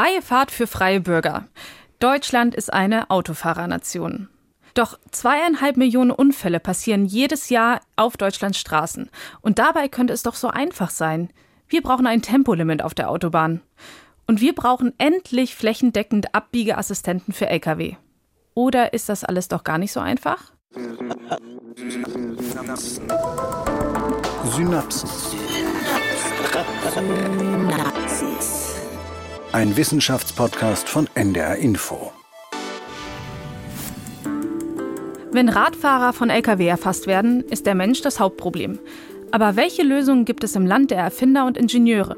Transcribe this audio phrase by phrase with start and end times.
[0.00, 1.44] Freie Fahrt für freie Bürger.
[1.98, 4.30] Deutschland ist eine Autofahrernation.
[4.72, 9.10] Doch zweieinhalb Millionen Unfälle passieren jedes Jahr auf Deutschlands Straßen.
[9.42, 11.28] Und dabei könnte es doch so einfach sein.
[11.68, 13.60] Wir brauchen ein Tempolimit auf der Autobahn.
[14.26, 17.96] Und wir brauchen endlich flächendeckend Abbiegeassistenten für Lkw.
[18.54, 20.54] Oder ist das alles doch gar nicht so einfach?
[24.56, 25.10] Synapsen.
[29.52, 32.12] Ein Wissenschaftspodcast von NDR Info.
[35.32, 38.78] Wenn Radfahrer von Lkw erfasst werden, ist der Mensch das Hauptproblem.
[39.32, 42.16] Aber welche Lösungen gibt es im Land der Erfinder und Ingenieure?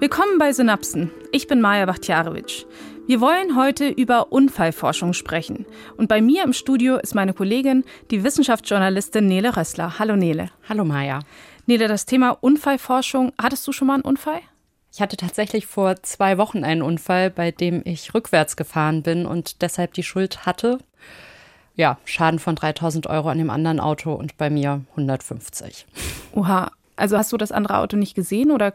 [0.00, 1.10] Willkommen bei Synapsen.
[1.30, 2.64] Ich bin Maja Bachtjarewitsch.
[3.06, 5.66] Wir wollen heute über Unfallforschung sprechen.
[5.98, 9.98] Und bei mir im Studio ist meine Kollegin, die Wissenschaftsjournalistin Nele Rössler.
[9.98, 10.48] Hallo Nele.
[10.66, 11.20] Hallo Maja.
[11.66, 14.40] Nele, das Thema Unfallforschung, hattest du schon mal einen Unfall?
[14.96, 19.60] Ich hatte tatsächlich vor zwei Wochen einen Unfall, bei dem ich rückwärts gefahren bin und
[19.60, 20.78] deshalb die Schuld hatte.
[21.74, 25.84] Ja, Schaden von 3000 Euro an dem anderen Auto und bei mir 150.
[26.32, 28.72] Oha, also hast du das andere Auto nicht gesehen oder?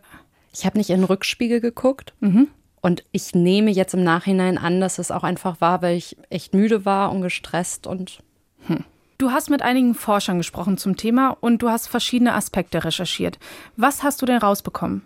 [0.54, 2.14] Ich habe nicht in den Rückspiegel geguckt.
[2.20, 2.50] Mhm.
[2.82, 6.54] Und ich nehme jetzt im Nachhinein an, dass es auch einfach war, weil ich echt
[6.54, 8.20] müde war und gestresst und.
[8.68, 8.84] Hm.
[9.18, 13.40] Du hast mit einigen Forschern gesprochen zum Thema und du hast verschiedene Aspekte recherchiert.
[13.76, 15.02] Was hast du denn rausbekommen?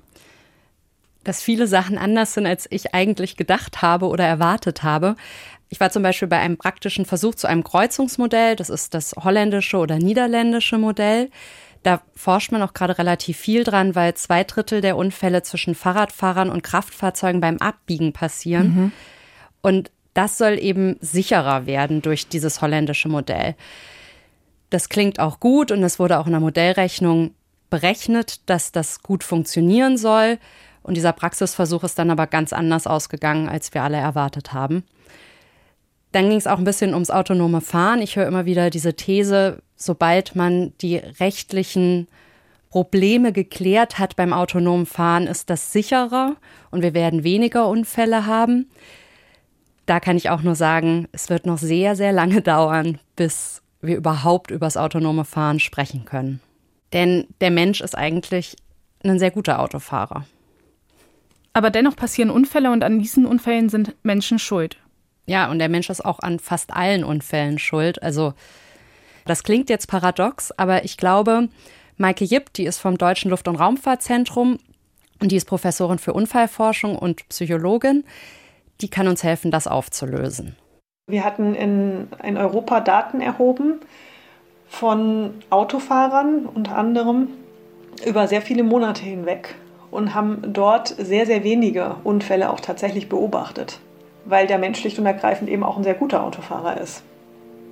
[1.25, 5.17] Dass viele Sachen anders sind, als ich eigentlich gedacht habe oder erwartet habe.
[5.67, 8.55] Ich war zum Beispiel bei einem praktischen Versuch zu einem Kreuzungsmodell.
[8.55, 11.29] Das ist das holländische oder niederländische Modell.
[11.83, 16.49] Da forscht man auch gerade relativ viel dran, weil zwei Drittel der Unfälle zwischen Fahrradfahrern
[16.49, 18.67] und Kraftfahrzeugen beim Abbiegen passieren.
[18.67, 18.91] Mhm.
[19.61, 23.55] Und das soll eben sicherer werden durch dieses holländische Modell.
[24.69, 27.35] Das klingt auch gut und es wurde auch in der Modellrechnung
[27.69, 30.39] berechnet, dass das gut funktionieren soll.
[30.85, 34.83] Und dieser Praxisversuch ist dann aber ganz anders ausgegangen, als wir alle erwartet haben.
[36.11, 38.03] Dann ging es auch ein bisschen ums autonome Fahren.
[38.03, 42.07] Ich höre immer wieder diese These, sobald man die rechtlichen
[42.69, 46.35] Probleme geklärt hat beim autonomen Fahren, ist das sicherer
[46.69, 48.69] und wir werden weniger Unfälle haben.
[49.87, 53.97] Da kann ich auch nur sagen, es wird noch sehr, sehr lange dauern, bis wir
[53.97, 56.41] überhaupt über das autonome Fahren sprechen können.
[56.93, 58.55] Denn der Mensch ist eigentlich
[59.03, 60.25] ein sehr guter Autofahrer.
[61.55, 64.75] Aber dennoch passieren Unfälle und an diesen Unfällen sind Menschen schuld.
[65.25, 68.03] Ja, und der Mensch ist auch an fast allen Unfällen schuld.
[68.03, 68.33] Also
[69.23, 71.47] das klingt jetzt paradox, aber ich glaube,
[71.95, 74.57] Maike Jipp, die ist vom Deutschen Luft- und Raumfahrtzentrum
[75.21, 78.03] und die ist Professorin für Unfallforschung und Psychologin,
[78.81, 80.57] die kann uns helfen, das aufzulösen.
[81.07, 83.79] Wir hatten in, in Europa Daten erhoben
[84.67, 87.29] von Autofahrern unter anderem
[88.05, 89.55] über sehr viele Monate hinweg
[89.95, 93.79] und haben dort sehr, sehr wenige Unfälle auch tatsächlich beobachtet,
[94.25, 97.03] weil der Mensch schlicht und ergreifend eben auch ein sehr guter Autofahrer ist.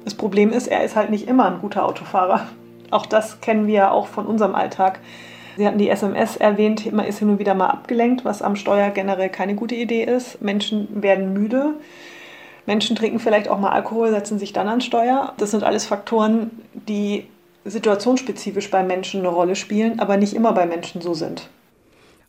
[0.05, 2.47] Das Problem ist, er ist halt nicht immer ein guter Autofahrer.
[2.91, 4.99] Auch das kennen wir ja auch von unserem Alltag.
[5.55, 8.89] Sie hatten die SMS erwähnt, man ist hin und wieder mal abgelenkt, was am Steuer
[8.89, 10.41] generell keine gute Idee ist.
[10.41, 11.73] Menschen werden müde.
[12.65, 15.33] Menschen trinken vielleicht auch mal Alkohol, setzen sich dann an Steuer.
[15.37, 17.27] Das sind alles Faktoren, die
[17.65, 21.49] situationsspezifisch bei Menschen eine Rolle spielen, aber nicht immer bei Menschen so sind.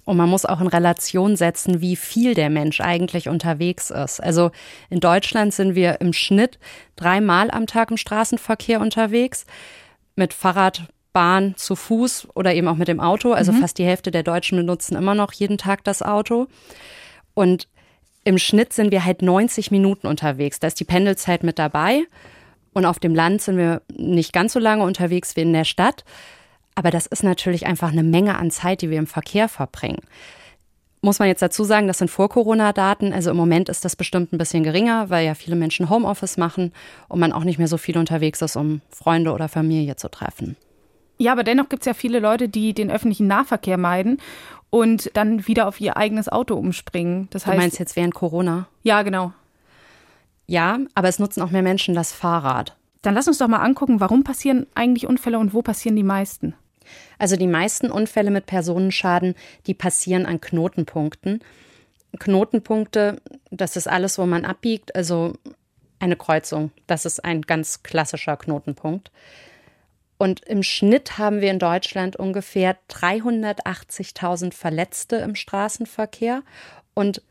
[0.04, 4.20] Und man muss auch in Relation setzen, wie viel der Mensch eigentlich unterwegs ist.
[4.20, 4.50] Also
[4.90, 6.58] in Deutschland sind wir im Schnitt
[6.96, 9.46] dreimal am Tag im Straßenverkehr unterwegs.
[10.14, 13.32] Mit Fahrrad, Bahn, zu Fuß oder eben auch mit dem Auto.
[13.32, 13.60] Also mhm.
[13.60, 16.48] fast die Hälfte der Deutschen benutzen immer noch jeden Tag das Auto.
[17.32, 17.68] Und
[18.24, 20.60] im Schnitt sind wir halt 90 Minuten unterwegs.
[20.60, 22.04] Da ist die Pendelzeit mit dabei.
[22.72, 26.04] Und auf dem Land sind wir nicht ganz so lange unterwegs wie in der Stadt.
[26.74, 30.00] Aber das ist natürlich einfach eine Menge an Zeit, die wir im Verkehr verbringen.
[31.02, 33.12] Muss man jetzt dazu sagen, das sind Vor-Corona-Daten.
[33.12, 36.72] Also im Moment ist das bestimmt ein bisschen geringer, weil ja viele Menschen Homeoffice machen
[37.08, 40.56] und man auch nicht mehr so viel unterwegs ist, um Freunde oder Familie zu treffen.
[41.18, 44.18] Ja, aber dennoch gibt es ja viele Leute, die den öffentlichen Nahverkehr meiden
[44.70, 47.28] und dann wieder auf ihr eigenes Auto umspringen.
[47.30, 48.66] Das heißt, du meinst jetzt während Corona?
[48.82, 49.32] Ja, genau.
[50.46, 52.76] Ja, aber es nutzen auch mehr Menschen das Fahrrad.
[53.02, 56.54] Dann lass uns doch mal angucken, warum passieren eigentlich Unfälle und wo passieren die meisten?
[57.18, 59.34] Also die meisten Unfälle mit Personenschaden,
[59.66, 61.40] die passieren an Knotenpunkten.
[62.18, 63.20] Knotenpunkte,
[63.50, 65.34] das ist alles, wo man abbiegt, also
[65.98, 69.10] eine Kreuzung, das ist ein ganz klassischer Knotenpunkt.
[70.16, 76.42] Und im Schnitt haben wir in Deutschland ungefähr 380.000 Verletzte im Straßenverkehr
[76.94, 77.22] und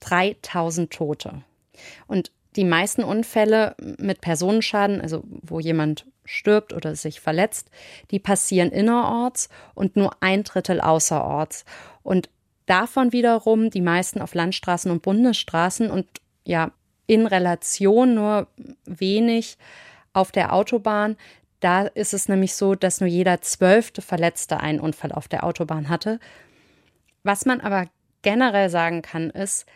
[0.00, 1.42] 3000 Tote.
[2.06, 7.70] Und die meisten Unfälle mit Personenschaden, also wo jemand stirbt oder sich verletzt,
[8.10, 11.64] die passieren innerorts und nur ein Drittel außerorts.
[12.02, 12.30] Und
[12.66, 16.06] davon wiederum die meisten auf Landstraßen und Bundesstraßen und
[16.44, 16.70] ja,
[17.06, 18.46] in Relation nur
[18.84, 19.58] wenig
[20.12, 21.16] auf der Autobahn.
[21.60, 25.88] Da ist es nämlich so, dass nur jeder zwölfte Verletzte einen Unfall auf der Autobahn
[25.88, 26.18] hatte.
[27.22, 27.86] Was man aber
[28.22, 29.66] generell sagen kann, ist,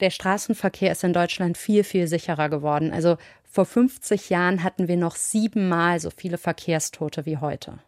[0.00, 2.92] der Straßenverkehr ist in Deutschland viel, viel sicherer geworden.
[2.92, 3.16] Also
[3.50, 7.78] vor 50 Jahren hatten wir noch siebenmal so viele Verkehrstote wie heute.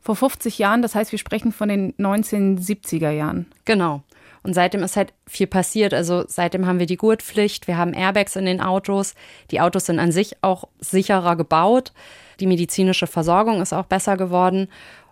[0.00, 3.46] Vor 50 Jahren, das heißt, wir sprechen von den 1970er Jahren.
[3.64, 4.02] Genau.
[4.44, 5.92] Und seitdem ist halt viel passiert.
[5.92, 9.14] Also seitdem haben wir die Gurtpflicht, wir haben Airbags in den Autos.
[9.50, 11.92] Die Autos sind an sich auch sicherer gebaut.
[12.38, 14.68] Die medizinische Versorgung ist auch besser geworden.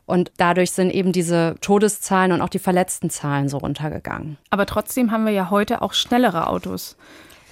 [0.06, 4.38] Und dadurch sind eben diese Todeszahlen und auch die Verletztenzahlen so runtergegangen.
[4.50, 6.96] Aber trotzdem haben wir ja heute auch schnellere Autos.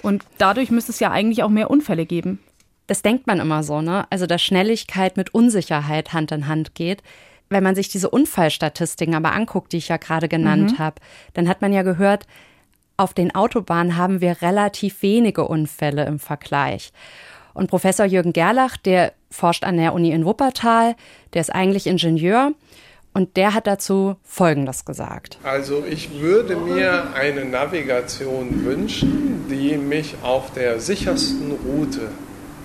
[0.05, 2.37] Und dadurch müsste es ja eigentlich auch mehr Unfälle geben.
[2.85, 4.05] Das denkt man immer so, ne?
[4.11, 7.01] Also, dass Schnelligkeit mit Unsicherheit Hand in Hand geht.
[7.49, 10.79] Wenn man sich diese Unfallstatistiken aber anguckt, die ich ja gerade genannt mhm.
[10.79, 11.01] habe,
[11.33, 12.27] dann hat man ja gehört,
[12.97, 16.91] auf den Autobahnen haben wir relativ wenige Unfälle im Vergleich.
[17.55, 20.95] Und Professor Jürgen Gerlach, der forscht an der Uni in Wuppertal,
[21.33, 22.51] der ist eigentlich Ingenieur
[23.15, 25.39] und der hat dazu Folgendes gesagt.
[25.41, 32.09] Also ich würde mir eine Navigation wünschen, die mich auf der sichersten Route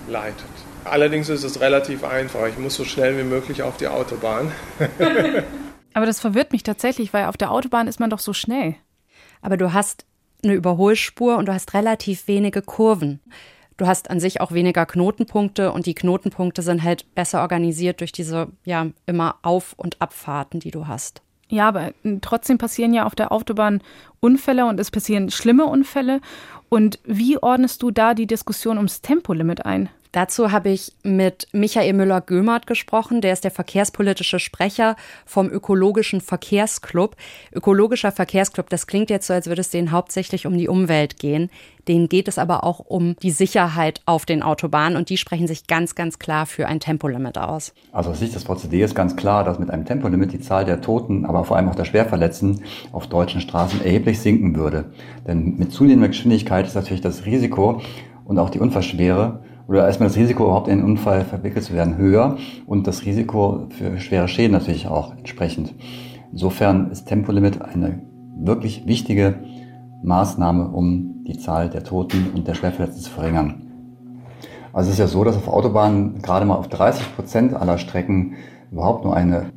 [0.09, 0.43] leitet.
[0.83, 2.47] Allerdings ist es relativ einfach.
[2.47, 4.51] Ich muss so schnell wie möglich auf die Autobahn.
[5.93, 8.75] Aber das verwirrt mich tatsächlich, weil auf der Autobahn ist man doch so schnell.
[9.41, 10.05] Aber du hast
[10.43, 13.21] eine Überholspur und du hast relativ wenige Kurven.
[13.77, 18.11] Du hast an sich auch weniger Knotenpunkte und die Knotenpunkte sind halt besser organisiert durch
[18.11, 21.21] diese ja immer Auf- und Abfahrten, die du hast.
[21.49, 21.91] Ja, aber
[22.21, 23.81] trotzdem passieren ja auf der Autobahn
[24.21, 26.21] Unfälle und es passieren schlimme Unfälle.
[26.69, 29.89] Und wie ordnest du da die Diskussion ums Tempolimit ein?
[30.11, 33.21] Dazu habe ich mit Michael Müller-Gömert gesprochen.
[33.21, 37.15] Der ist der verkehrspolitische Sprecher vom Ökologischen Verkehrsclub.
[37.53, 41.49] Ökologischer Verkehrsclub, das klingt jetzt so, als würde es denen hauptsächlich um die Umwelt gehen.
[41.87, 45.67] Denen geht es aber auch um die Sicherheit auf den Autobahnen und die sprechen sich
[45.67, 47.73] ganz, ganz klar für ein Tempolimit aus.
[47.93, 50.81] Also aus Sicht des VCD ist ganz klar, dass mit einem Tempolimit die Zahl der
[50.81, 54.91] Toten, aber vor allem auch der Schwerverletzten auf deutschen Straßen erheblich sinken würde.
[55.25, 57.81] Denn mit zunehmender Geschwindigkeit ist natürlich das Risiko
[58.25, 59.41] und auch die Unfallschwere
[59.71, 63.67] oder erstmal das Risiko, überhaupt in einen Unfall verwickelt zu werden, höher und das Risiko
[63.69, 65.73] für schwere Schäden natürlich auch entsprechend.
[66.33, 68.01] Insofern ist Tempolimit eine
[68.37, 69.39] wirklich wichtige
[70.03, 73.61] Maßnahme, um die Zahl der Toten und der Schwerverletzten zu verringern.
[74.73, 78.33] Also es ist ja so, dass auf Autobahnen gerade mal auf 30 Prozent aller Strecken
[78.71, 79.51] überhaupt nur eine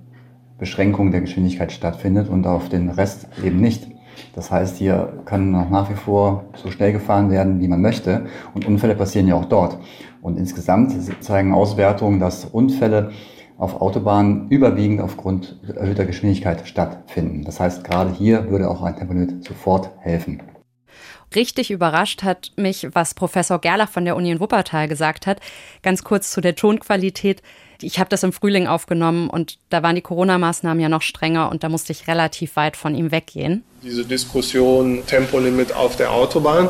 [0.58, 3.88] Beschränkung der Geschwindigkeit stattfindet und auf den Rest eben nicht.
[4.34, 8.26] Das heißt, hier kann nach wie vor so schnell gefahren werden, wie man möchte.
[8.54, 9.78] Und Unfälle passieren ja auch dort.
[10.22, 13.12] Und insgesamt zeigen Auswertungen, dass Unfälle
[13.56, 17.44] auf Autobahnen überwiegend aufgrund erhöhter Geschwindigkeit stattfinden.
[17.44, 20.42] Das heißt, gerade hier würde auch ein Tempolimit sofort helfen.
[21.34, 25.40] Richtig überrascht hat mich, was Professor Gerlach von der Uni in Wuppertal gesagt hat.
[25.82, 27.42] Ganz kurz zu der Tonqualität.
[27.80, 31.64] Ich habe das im Frühling aufgenommen und da waren die Corona-Maßnahmen ja noch strenger und
[31.64, 33.64] da musste ich relativ weit von ihm weggehen.
[33.82, 36.68] Diese Diskussion Tempolimit auf der Autobahn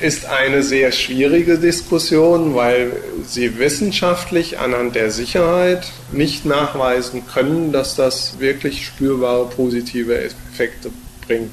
[0.00, 2.92] ist eine sehr schwierige Diskussion, weil
[3.24, 10.90] sie wissenschaftlich anhand der Sicherheit nicht nachweisen können, dass das wirklich spürbare positive Effekte
[11.26, 11.52] bringt.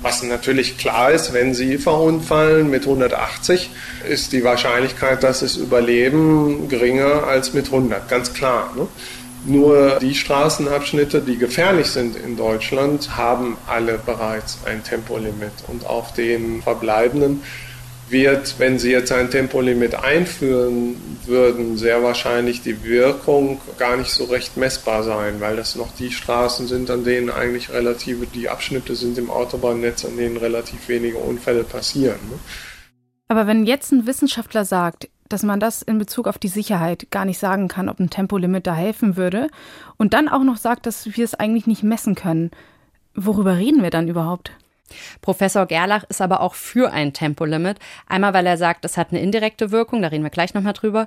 [0.00, 3.70] Was natürlich klar ist, wenn Sie verunfallen mit 180,
[4.08, 8.08] ist die Wahrscheinlichkeit, dass Sie es überleben, geringer als mit 100.
[8.08, 8.72] Ganz klar.
[8.76, 8.86] Ne?
[9.44, 15.52] Nur die Straßenabschnitte, die gefährlich sind in Deutschland, haben alle bereits ein Tempolimit.
[15.66, 17.42] Und auf den verbleibenden
[18.10, 20.96] wird, wenn Sie jetzt ein Tempolimit einführen
[21.26, 26.10] würden, sehr wahrscheinlich die Wirkung gar nicht so recht messbar sein, weil das noch die
[26.10, 31.18] Straßen sind, an denen eigentlich relative, die Abschnitte sind im Autobahnnetz, an denen relativ wenige
[31.18, 32.18] Unfälle passieren.
[32.30, 32.38] Ne?
[33.28, 37.26] Aber wenn jetzt ein Wissenschaftler sagt, dass man das in Bezug auf die Sicherheit gar
[37.26, 39.48] nicht sagen kann, ob ein Tempolimit da helfen würde,
[39.98, 42.50] und dann auch noch sagt, dass wir es eigentlich nicht messen können,
[43.14, 44.52] worüber reden wir dann überhaupt?
[45.20, 47.78] Professor Gerlach ist aber auch für ein Tempolimit.
[48.06, 51.06] Einmal, weil er sagt, es hat eine indirekte Wirkung, da reden wir gleich nochmal drüber.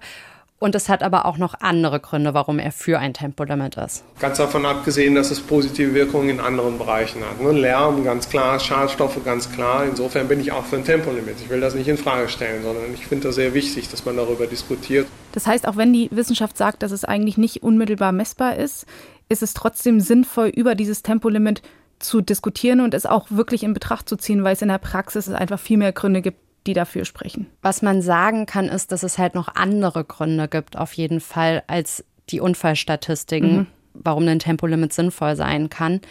[0.61, 4.03] Und es hat aber auch noch andere Gründe, warum er für ein Tempolimit ist.
[4.19, 7.41] Ganz davon abgesehen, dass es positive Wirkungen in anderen Bereichen hat.
[7.41, 7.51] Ne?
[7.51, 9.85] Lärm, ganz klar, Schadstoffe, ganz klar.
[9.85, 11.37] Insofern bin ich auch für ein Tempolimit.
[11.41, 14.17] Ich will das nicht in Frage stellen, sondern ich finde das sehr wichtig, dass man
[14.17, 15.07] darüber diskutiert.
[15.31, 18.85] Das heißt, auch wenn die Wissenschaft sagt, dass es eigentlich nicht unmittelbar messbar ist,
[19.29, 21.63] ist es trotzdem sinnvoll, über dieses Tempolimit
[22.01, 25.29] zu diskutieren und es auch wirklich in Betracht zu ziehen, weil es in der Praxis
[25.29, 27.47] einfach viel mehr Gründe gibt, die dafür sprechen.
[27.61, 31.63] Was man sagen kann, ist, dass es halt noch andere Gründe gibt, auf jeden Fall,
[31.67, 33.67] als die Unfallstatistiken, mhm.
[33.93, 36.01] warum ein Tempolimit sinnvoll sein kann.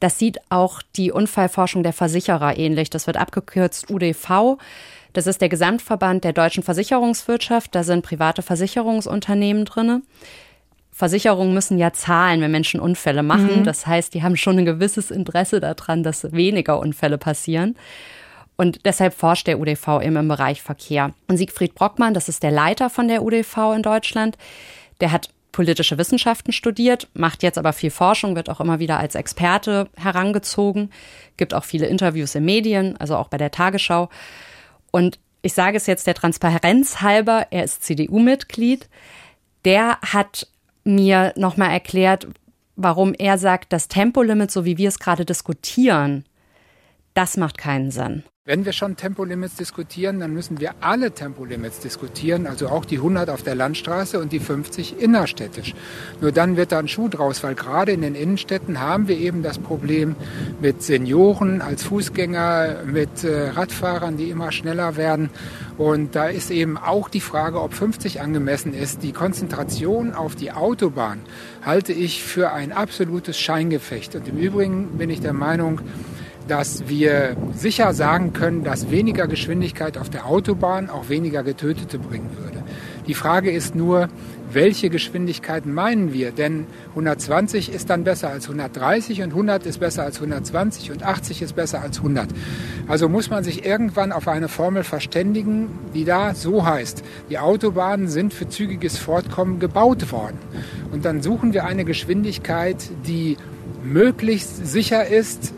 [0.00, 2.90] Das sieht auch die Unfallforschung der Versicherer ähnlich.
[2.90, 4.58] Das wird abgekürzt UDV.
[5.12, 7.74] Das ist der Gesamtverband der deutschen Versicherungswirtschaft.
[7.74, 10.02] Da sind private Versicherungsunternehmen drin.
[10.98, 13.60] Versicherungen müssen ja zahlen, wenn Menschen Unfälle machen.
[13.60, 13.64] Mhm.
[13.64, 17.76] Das heißt, die haben schon ein gewisses Interesse daran, dass weniger Unfälle passieren.
[18.56, 21.14] Und deshalb forscht der UDV eben im Bereich Verkehr.
[21.28, 24.36] Und Siegfried Brockmann, das ist der Leiter von der UDV in Deutschland,
[25.00, 29.14] der hat politische Wissenschaften studiert, macht jetzt aber viel Forschung, wird auch immer wieder als
[29.14, 30.90] Experte herangezogen,
[31.36, 34.08] gibt auch viele Interviews in Medien, also auch bei der Tagesschau.
[34.90, 38.88] Und ich sage es jetzt der Transparenz halber, er ist CDU-Mitglied.
[39.64, 40.48] Der hat
[40.88, 42.26] mir nochmal erklärt,
[42.76, 46.24] warum er sagt, das Tempolimit, so wie wir es gerade diskutieren,
[47.18, 48.22] das macht keinen Sinn.
[48.44, 53.28] Wenn wir schon Tempolimits diskutieren, dann müssen wir alle Tempolimits diskutieren, also auch die 100
[53.28, 55.74] auf der Landstraße und die 50 innerstädtisch.
[56.20, 59.42] Nur dann wird da ein Schuh draus, weil gerade in den Innenstädten haben wir eben
[59.42, 60.14] das Problem
[60.60, 65.28] mit Senioren als Fußgänger, mit äh, Radfahrern, die immer schneller werden.
[65.76, 69.02] Und da ist eben auch die Frage, ob 50 angemessen ist.
[69.02, 71.18] Die Konzentration auf die Autobahn
[71.66, 74.14] halte ich für ein absolutes Scheingefecht.
[74.14, 75.80] Und im Übrigen bin ich der Meinung,
[76.48, 82.30] dass wir sicher sagen können, dass weniger Geschwindigkeit auf der Autobahn auch weniger Getötete bringen
[82.36, 82.64] würde.
[83.06, 84.08] Die Frage ist nur,
[84.52, 86.30] welche Geschwindigkeiten meinen wir?
[86.30, 91.42] Denn 120 ist dann besser als 130 und 100 ist besser als 120 und 80
[91.42, 92.28] ist besser als 100.
[92.86, 97.02] Also muss man sich irgendwann auf eine Formel verständigen, die da so heißt.
[97.30, 100.38] Die Autobahnen sind für zügiges Fortkommen gebaut worden.
[100.92, 102.76] Und dann suchen wir eine Geschwindigkeit,
[103.06, 103.36] die
[103.82, 105.52] möglichst sicher ist,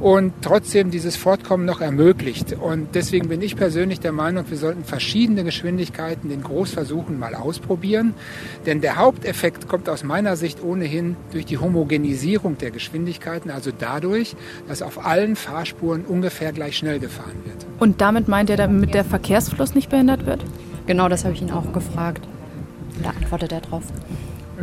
[0.00, 2.52] und trotzdem dieses Fortkommen noch ermöglicht.
[2.52, 8.14] Und deswegen bin ich persönlich der Meinung, wir sollten verschiedene Geschwindigkeiten in Großversuchen mal ausprobieren.
[8.66, 14.36] Denn der Haupteffekt kommt aus meiner Sicht ohnehin durch die Homogenisierung der Geschwindigkeiten, also dadurch,
[14.68, 17.66] dass auf allen Fahrspuren ungefähr gleich schnell gefahren wird.
[17.78, 20.44] Und damit meint er, damit der Verkehrsfluss nicht behindert wird?
[20.86, 22.26] Genau, das habe ich ihn auch gefragt.
[23.02, 23.84] Da antwortet er drauf.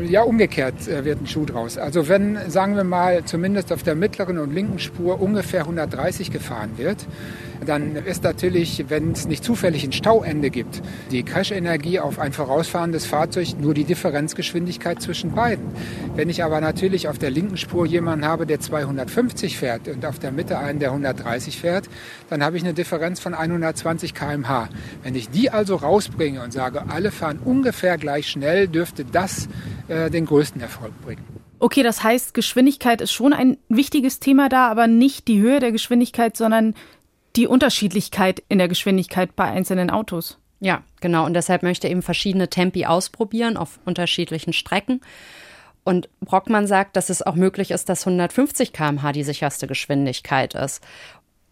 [0.02, 1.78] Ja, umgekehrt äh, wird ein Schuh draus.
[1.78, 6.72] Also wenn, sagen wir mal, zumindest auf der mittleren und linken Spur ungefähr 130 gefahren
[6.78, 7.06] wird,
[7.64, 10.82] dann ist natürlich, wenn es nicht zufällig ein Stauende gibt,
[11.12, 15.66] die Crash-Energie auf ein vorausfahrendes Fahrzeug nur die Differenzgeschwindigkeit zwischen beiden.
[16.16, 20.18] Wenn ich aber natürlich auf der linken Spur jemanden habe, der 250 fährt und auf
[20.18, 21.88] der Mitte einen, der 130 fährt,
[22.30, 24.70] dann habe ich eine Differenz von 120 km/h.
[25.04, 29.48] Wenn ich die also rausbringe und sage, alle fahren ungefähr gleich schnell, dürfte das
[29.88, 31.24] äh, den größten Erfolg bringen.
[31.60, 35.72] Okay, das heißt, Geschwindigkeit ist schon ein wichtiges Thema da, aber nicht die Höhe der
[35.72, 36.76] Geschwindigkeit, sondern
[37.36, 40.38] die Unterschiedlichkeit in der Geschwindigkeit bei einzelnen Autos.
[40.60, 41.26] Ja, genau.
[41.26, 45.02] Und deshalb möchte er eben verschiedene Tempi ausprobieren auf unterschiedlichen Strecken.
[45.84, 50.82] Und Brockmann sagt, dass es auch möglich ist, dass 150 km/h die sicherste Geschwindigkeit ist.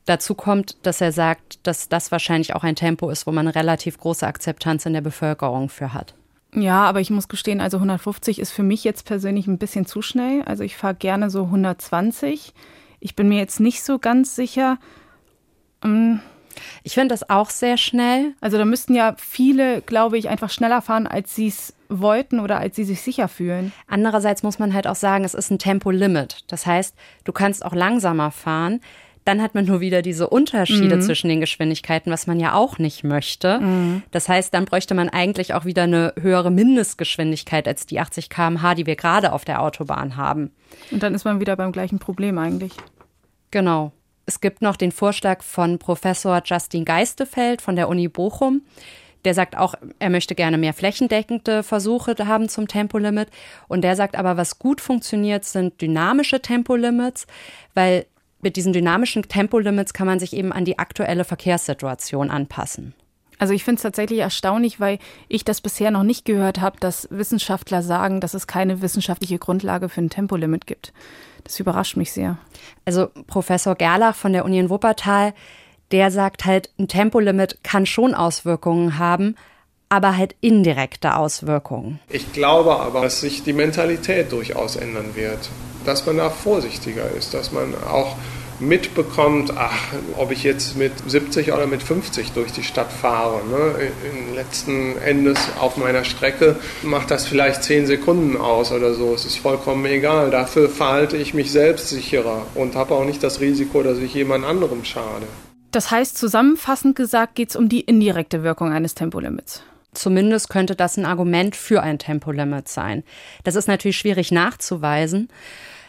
[0.06, 3.98] Dazu kommt, dass er sagt, dass das wahrscheinlich auch ein Tempo ist, wo man relativ
[3.98, 6.16] große Akzeptanz in der Bevölkerung für hat.
[6.54, 10.02] Ja, aber ich muss gestehen, also 150 ist für mich jetzt persönlich ein bisschen zu
[10.02, 10.42] schnell.
[10.44, 12.54] Also ich fahre gerne so 120.
[13.00, 14.78] Ich bin mir jetzt nicht so ganz sicher,
[15.84, 16.16] Mm.
[16.84, 18.34] Ich finde das auch sehr schnell.
[18.42, 22.60] Also da müssten ja viele, glaube ich, einfach schneller fahren, als sie es wollten oder
[22.60, 23.72] als sie sich sicher fühlen.
[23.88, 26.44] Andererseits muss man halt auch sagen, es ist ein Tempolimit.
[26.48, 28.82] Das heißt, du kannst auch langsamer fahren.
[29.24, 31.02] Dann hat man nur wieder diese Unterschiede mhm.
[31.02, 33.60] zwischen den Geschwindigkeiten, was man ja auch nicht möchte.
[33.60, 34.04] Mhm.
[34.12, 38.76] Das heißt, dann bräuchte man eigentlich auch wieder eine höhere Mindestgeschwindigkeit als die 80 km/h,
[38.76, 40.52] die wir gerade auf der Autobahn haben.
[40.90, 42.74] Und dann ist man wieder beim gleichen Problem eigentlich.
[43.52, 43.92] Genau.
[44.26, 48.62] Es gibt noch den Vorschlag von Professor Justin Geistefeld von der Uni Bochum.
[49.26, 53.30] Der sagt auch, er möchte gerne mehr flächendeckende Versuche haben zum Tempolimit.
[53.68, 57.28] Und der sagt aber, was gut funktioniert, sind dynamische Tempolimits,
[57.76, 58.06] weil
[58.44, 62.94] mit diesen dynamischen Tempolimits kann man sich eben an die aktuelle Verkehrssituation anpassen.
[63.42, 67.08] Also ich finde es tatsächlich erstaunlich, weil ich das bisher noch nicht gehört habe, dass
[67.10, 70.94] Wissenschaftler sagen, dass es keine wissenschaftliche Grundlage für ein Tempolimit gibt.
[71.44, 72.38] Das überrascht mich sehr.
[72.86, 75.34] Also Professor Gerlach von der Uni in Wuppertal,
[75.92, 79.36] der sagt halt, ein Tempolimit kann schon Auswirkungen haben,
[79.92, 82.00] aber halt indirekte Auswirkungen.
[82.10, 85.50] Ich glaube aber, dass sich die Mentalität durchaus ändern wird,
[85.86, 88.16] dass man da vorsichtiger ist, dass man auch
[88.62, 89.76] mitbekommt, ach,
[90.18, 93.42] ob ich jetzt mit 70 oder mit 50 durch die Stadt fahre.
[93.48, 93.92] Ne?
[94.10, 99.14] In letzten Endes auf meiner Strecke macht das vielleicht 10 Sekunden aus oder so.
[99.14, 100.30] Es ist vollkommen egal.
[100.30, 104.46] Dafür verhalte ich mich selbst sicherer und habe auch nicht das Risiko, dass ich jemand
[104.46, 105.26] anderem schade.
[105.72, 109.64] Das heißt, zusammenfassend gesagt, geht es um die indirekte Wirkung eines Tempolimits.
[109.94, 113.04] Zumindest könnte das ein Argument für ein Tempolimit sein.
[113.44, 115.28] Das ist natürlich schwierig nachzuweisen.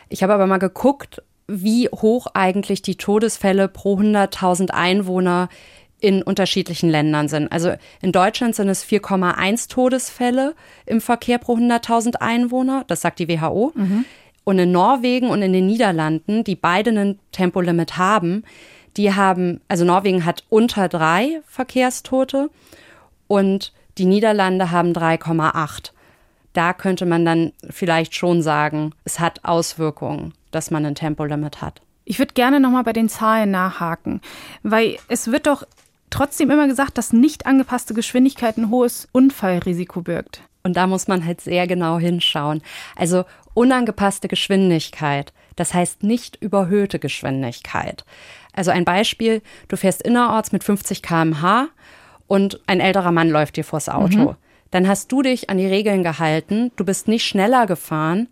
[0.08, 5.48] Ich habe aber mal geguckt, wie hoch eigentlich die Todesfälle pro 100.000 Einwohner
[6.00, 7.50] in unterschiedlichen Ländern sind.
[7.52, 10.54] Also in Deutschland sind es 4,1 Todesfälle
[10.84, 13.72] im Verkehr pro 100.000 Einwohner, das sagt die WHO.
[13.74, 14.04] Mhm.
[14.44, 18.42] Und in Norwegen und in den Niederlanden, die beide ein Tempolimit haben,
[18.96, 22.50] die haben, also Norwegen hat unter drei Verkehrstote
[23.28, 25.92] und die Niederlande haben 3,8.
[26.52, 31.80] Da könnte man dann vielleicht schon sagen, es hat Auswirkungen, dass man ein Tempolimit hat.
[32.04, 34.20] Ich würde gerne nochmal bei den Zahlen nachhaken,
[34.62, 35.64] weil es wird doch
[36.10, 40.42] trotzdem immer gesagt, dass nicht angepasste Geschwindigkeit ein hohes Unfallrisiko birgt.
[40.62, 42.62] Und da muss man halt sehr genau hinschauen.
[42.96, 48.04] Also unangepasste Geschwindigkeit, das heißt nicht überhöhte Geschwindigkeit.
[48.52, 51.68] Also ein Beispiel, du fährst innerorts mit 50 km/h
[52.26, 54.18] und ein älterer Mann läuft dir vors Auto.
[54.18, 54.36] Mhm.
[54.70, 58.28] Dann hast du dich an die Regeln gehalten, du bist nicht schneller gefahren,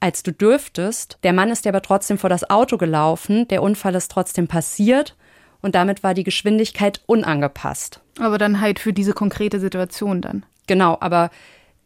[0.00, 1.18] als du dürftest.
[1.22, 5.16] Der Mann ist dir aber trotzdem vor das Auto gelaufen, der Unfall ist trotzdem passiert
[5.62, 8.00] und damit war die Geschwindigkeit unangepasst.
[8.18, 10.44] Aber dann halt für diese konkrete Situation dann.
[10.66, 11.30] Genau, aber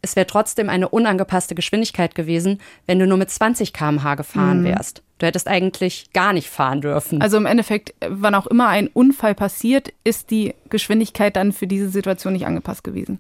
[0.02, 4.64] es wäre trotzdem eine unangepasste Geschwindigkeit gewesen, wenn du nur mit 20 km/h gefahren mhm.
[4.64, 5.02] wärst.
[5.18, 7.22] Du hättest eigentlich gar nicht fahren dürfen.
[7.22, 11.88] Also im Endeffekt, wann auch immer ein Unfall passiert, ist die Geschwindigkeit dann für diese
[11.88, 13.18] Situation nicht angepasst gewesen.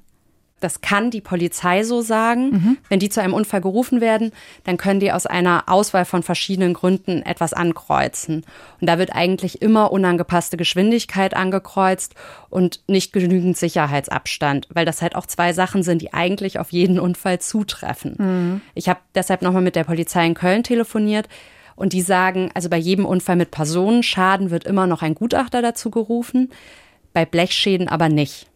[0.60, 2.50] Das kann die Polizei so sagen.
[2.50, 2.78] Mhm.
[2.88, 4.32] Wenn die zu einem Unfall gerufen werden,
[4.64, 8.44] dann können die aus einer Auswahl von verschiedenen Gründen etwas ankreuzen.
[8.80, 12.14] Und da wird eigentlich immer unangepasste Geschwindigkeit angekreuzt
[12.48, 16.98] und nicht genügend Sicherheitsabstand, weil das halt auch zwei Sachen sind, die eigentlich auf jeden
[16.98, 18.14] Unfall zutreffen.
[18.18, 18.60] Mhm.
[18.74, 21.28] Ich habe deshalb nochmal mit der Polizei in Köln telefoniert.
[21.76, 25.90] Und die sagen, also bei jedem Unfall mit Personenschaden wird immer noch ein Gutachter dazu
[25.90, 26.50] gerufen,
[27.12, 28.46] bei Blechschäden aber nicht.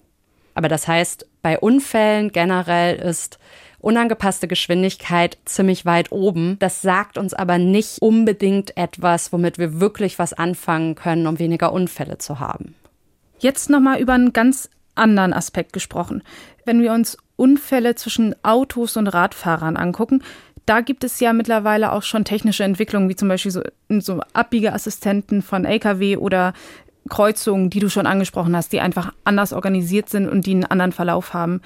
[0.55, 3.39] Aber das heißt, bei Unfällen generell ist
[3.79, 6.59] unangepasste Geschwindigkeit ziemlich weit oben.
[6.59, 11.73] Das sagt uns aber nicht unbedingt etwas, womit wir wirklich was anfangen können, um weniger
[11.73, 12.75] Unfälle zu haben.
[13.39, 16.23] Jetzt nochmal über einen ganz anderen Aspekt gesprochen.
[16.65, 20.23] Wenn wir uns Unfälle zwischen Autos und Radfahrern angucken,
[20.67, 25.43] da gibt es ja mittlerweile auch schon technische Entwicklungen, wie zum Beispiel so, so Abbiegeassistenten
[25.43, 26.53] von Lkw oder
[27.09, 30.93] Kreuzungen, die du schon angesprochen hast, die einfach anders organisiert sind und die einen anderen
[30.93, 31.61] Verlauf haben.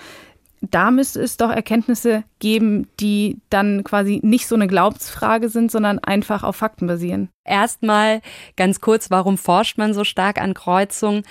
[0.71, 5.99] Da müsste es doch Erkenntnisse geben, die dann quasi nicht so eine Glaubensfrage sind, sondern
[5.99, 7.29] einfach auf Fakten basieren.
[7.45, 8.23] Erstmal
[8.57, 11.23] ganz kurz, warum forscht man so stark an Kreuzungen?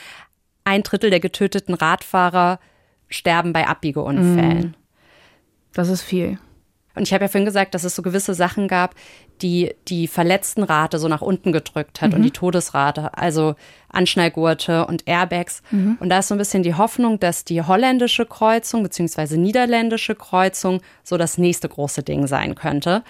[0.65, 2.59] Ein Drittel der getöteten Radfahrer
[3.09, 4.67] sterben bei Abbiegeunfällen.
[4.67, 4.75] Mm.
[5.73, 6.37] Das ist viel.
[6.95, 8.95] Und ich habe ja vorhin gesagt, dass es so gewisse Sachen gab,
[9.41, 12.17] die die Verletztenrate so nach unten gedrückt hat mhm.
[12.17, 13.55] und die Todesrate, also
[13.89, 15.63] Anschnallgurte und Airbags.
[15.71, 15.97] Mhm.
[15.99, 19.37] Und da ist so ein bisschen die Hoffnung, dass die holländische Kreuzung bzw.
[19.37, 23.03] niederländische Kreuzung so das nächste große Ding sein könnte.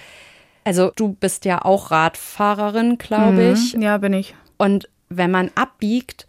[0.64, 3.54] Also du bist ja auch Radfahrerin, glaube mhm.
[3.54, 3.74] ich.
[3.74, 4.34] Ja, bin ich.
[4.58, 6.26] Und wenn man abbiegt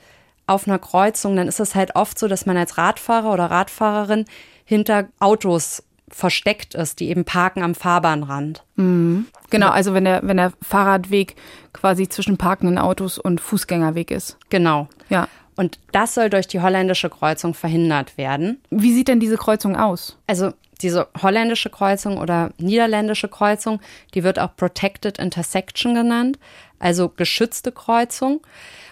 [0.46, 4.24] auf einer Kreuzung, dann ist es halt oft so, dass man als Radfahrer oder Radfahrerin
[4.64, 8.62] hinter Autos versteckt ist, die eben parken am Fahrbahnrand.
[8.76, 9.26] Mhm.
[9.50, 11.34] Genau, also wenn der, wenn der Fahrradweg
[11.72, 14.38] quasi zwischen parkenden Autos und Fußgängerweg ist.
[14.48, 14.88] Genau.
[15.08, 15.28] Ja.
[15.56, 18.60] Und das soll durch die holländische Kreuzung verhindert werden.
[18.70, 20.16] Wie sieht denn diese Kreuzung aus?
[20.28, 23.80] Also diese holländische Kreuzung oder niederländische Kreuzung,
[24.14, 26.38] die wird auch Protected Intersection genannt,
[26.78, 28.40] also geschützte Kreuzung.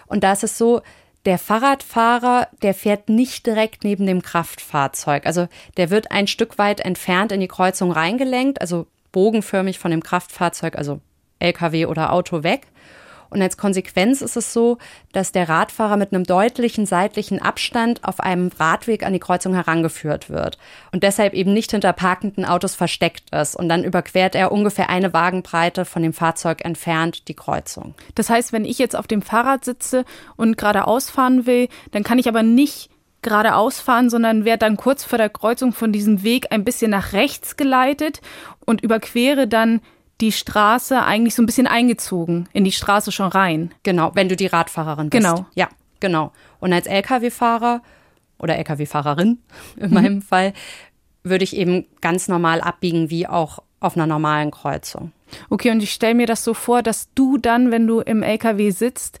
[0.07, 0.81] Und da ist es so,
[1.25, 5.25] der Fahrradfahrer, der fährt nicht direkt neben dem Kraftfahrzeug.
[5.25, 10.03] Also der wird ein Stück weit entfernt in die Kreuzung reingelenkt, also bogenförmig von dem
[10.03, 10.99] Kraftfahrzeug, also
[11.39, 12.67] LKW oder Auto weg.
[13.33, 14.77] Und als Konsequenz ist es so,
[15.11, 20.29] dass der Radfahrer mit einem deutlichen seitlichen Abstand auf einem Radweg an die Kreuzung herangeführt
[20.29, 20.59] wird
[20.91, 23.55] und deshalb eben nicht hinter parkenden Autos versteckt ist.
[23.55, 27.95] Und dann überquert er ungefähr eine Wagenbreite von dem Fahrzeug entfernt die Kreuzung.
[28.13, 32.19] Das heißt, wenn ich jetzt auf dem Fahrrad sitze und geradeaus fahren will, dann kann
[32.19, 32.91] ich aber nicht
[33.23, 37.13] geradeaus fahren, sondern werde dann kurz vor der Kreuzung von diesem Weg ein bisschen nach
[37.13, 38.21] rechts geleitet
[38.65, 39.81] und überquere dann
[40.21, 43.73] die Straße eigentlich so ein bisschen eingezogen, in die Straße schon rein.
[43.83, 45.23] Genau, wenn du die Radfahrerin bist.
[45.23, 45.45] Genau.
[45.55, 46.31] Ja, genau.
[46.59, 47.81] Und als Lkw-Fahrer
[48.39, 49.39] oder Lkw-Fahrerin
[49.77, 49.93] in mhm.
[49.93, 50.53] meinem Fall
[51.23, 55.11] würde ich eben ganz normal abbiegen, wie auch auf einer normalen Kreuzung.
[55.49, 58.69] Okay, und ich stelle mir das so vor, dass du dann, wenn du im LKW
[58.71, 59.19] sitzt,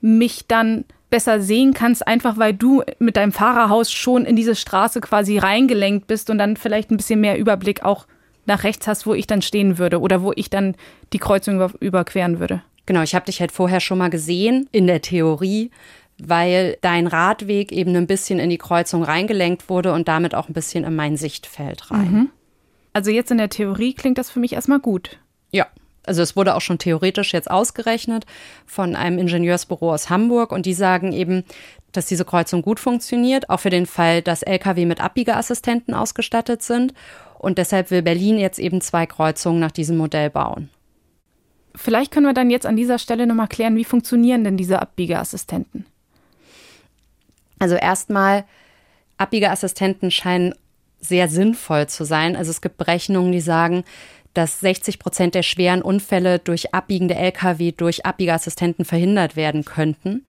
[0.00, 5.00] mich dann besser sehen kannst, einfach weil du mit deinem Fahrerhaus schon in diese Straße
[5.00, 8.06] quasi reingelenkt bist und dann vielleicht ein bisschen mehr Überblick auch
[8.46, 10.74] nach rechts hast, wo ich dann stehen würde oder wo ich dann
[11.12, 12.62] die Kreuzung über, überqueren würde.
[12.86, 15.70] Genau, ich habe dich halt vorher schon mal gesehen in der Theorie,
[16.18, 20.52] weil dein Radweg eben ein bisschen in die Kreuzung reingelenkt wurde und damit auch ein
[20.52, 22.12] bisschen in mein Sichtfeld rein.
[22.12, 22.30] Mhm.
[22.92, 25.18] Also jetzt in der Theorie klingt das für mich erstmal gut.
[25.52, 25.66] Ja,
[26.04, 28.26] Also es wurde auch schon theoretisch jetzt ausgerechnet
[28.66, 31.44] von einem Ingenieursbüro aus Hamburg und die sagen eben,
[31.92, 36.94] dass diese Kreuzung gut funktioniert, auch für den Fall, dass Lkw mit Abbiegeassistenten ausgestattet sind.
[37.38, 40.70] Und deshalb will Berlin jetzt eben zwei Kreuzungen nach diesem Modell bauen.
[41.74, 45.86] Vielleicht können wir dann jetzt an dieser Stelle nochmal klären, wie funktionieren denn diese Abbiegeassistenten?
[47.58, 48.44] Also erstmal,
[49.16, 50.54] Abbiegeassistenten scheinen
[51.00, 52.36] sehr sinnvoll zu sein.
[52.36, 53.84] Also es gibt Berechnungen, die sagen,
[54.34, 60.26] dass 60 Prozent der schweren Unfälle durch abbiegende Lkw durch Abbiegeassistenten verhindert werden könnten.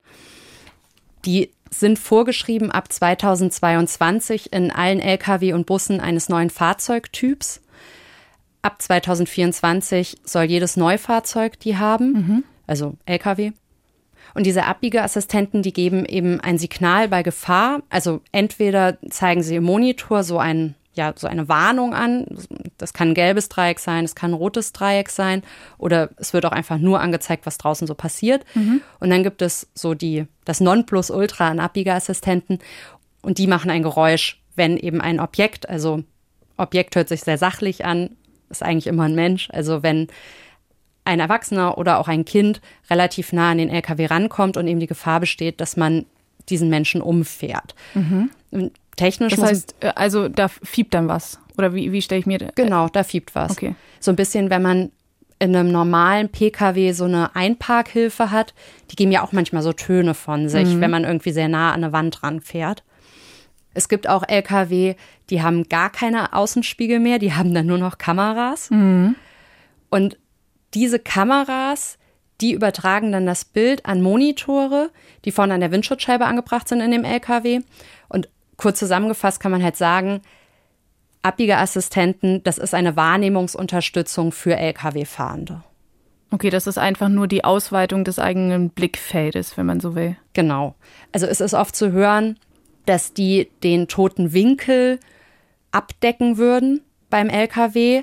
[1.24, 7.60] Die sind vorgeschrieben ab 2022 in allen Lkw und Bussen eines neuen Fahrzeugtyps.
[8.62, 12.44] Ab 2024 soll jedes Neufahrzeug die haben, mhm.
[12.66, 13.52] also Lkw.
[14.34, 17.82] Und diese Abbiegeassistenten, die geben eben ein Signal bei Gefahr.
[17.88, 22.26] Also entweder zeigen sie im Monitor so ein ja, so eine Warnung an.
[22.78, 25.42] Das kann ein gelbes Dreieck sein, es kann ein rotes Dreieck sein
[25.78, 28.44] oder es wird auch einfach nur angezeigt, was draußen so passiert.
[28.54, 28.80] Mhm.
[29.00, 32.58] Und dann gibt es so die, das Nonplusultra an Abbiegeassistenten
[33.22, 36.04] und die machen ein Geräusch, wenn eben ein Objekt, also
[36.56, 38.10] Objekt hört sich sehr sachlich an,
[38.50, 40.08] ist eigentlich immer ein Mensch, also wenn
[41.04, 44.86] ein Erwachsener oder auch ein Kind relativ nah an den LKW rankommt und eben die
[44.86, 46.06] Gefahr besteht, dass man
[46.48, 47.74] diesen Menschen umfährt.
[47.94, 48.30] Mhm.
[48.96, 49.34] Technisch.
[49.34, 51.40] Das heißt, äh, also da fiebt dann was.
[51.56, 52.54] Oder wie, wie stelle ich mir das?
[52.54, 53.52] Genau, da fiebt was.
[53.52, 53.74] Okay.
[54.00, 54.90] So ein bisschen, wenn man
[55.38, 58.54] in einem normalen Pkw so eine Einparkhilfe hat,
[58.90, 60.80] die geben ja auch manchmal so Töne von sich, mhm.
[60.80, 62.82] wenn man irgendwie sehr nah an eine Wand ranfährt.
[63.74, 64.94] Es gibt auch Lkw,
[65.30, 68.70] die haben gar keine Außenspiegel mehr, die haben dann nur noch Kameras.
[68.70, 69.16] Mhm.
[69.90, 70.16] Und
[70.74, 71.98] diese Kameras,
[72.40, 74.90] die übertragen dann das Bild an Monitore,
[75.24, 77.60] die vorne an der Windschutzscheibe angebracht sind in dem LKW.
[78.56, 80.20] Kurz zusammengefasst kann man halt sagen,
[81.22, 85.62] Abbiegeassistenten, das ist eine Wahrnehmungsunterstützung für Lkw-Fahrende.
[86.30, 90.16] Okay, das ist einfach nur die Ausweitung des eigenen Blickfeldes, wenn man so will.
[90.32, 90.74] Genau.
[91.12, 92.38] Also es ist oft zu hören,
[92.86, 94.98] dass die den toten Winkel
[95.70, 98.02] abdecken würden beim Lkw.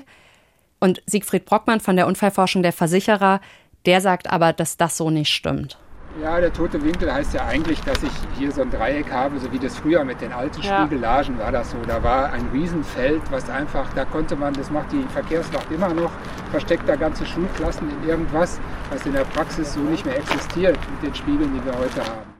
[0.80, 3.40] Und Siegfried Brockmann von der Unfallforschung der Versicherer,
[3.86, 5.78] der sagt aber, dass das so nicht stimmt.
[6.20, 9.50] Ja, der tote Winkel heißt ja eigentlich, dass ich hier so ein Dreieck habe, so
[9.50, 10.82] wie das früher mit den alten ja.
[10.82, 11.78] Spiegellagen war das so.
[11.86, 16.10] Da war ein Riesenfeld, was einfach, da konnte man, das macht die Verkehrswacht immer noch,
[16.50, 21.02] versteckt da ganze Schulklassen in irgendwas, was in der Praxis so nicht mehr existiert mit
[21.02, 22.32] den Spiegeln, die wir heute haben.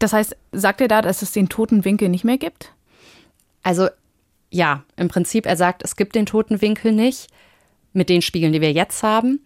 [0.00, 2.72] Das heißt, sagt er da, dass es den toten Winkel nicht mehr gibt?
[3.62, 3.88] Also
[4.50, 7.28] ja, im Prinzip, er sagt, es gibt den toten Winkel nicht
[7.92, 9.40] mit den Spiegeln, die wir jetzt haben.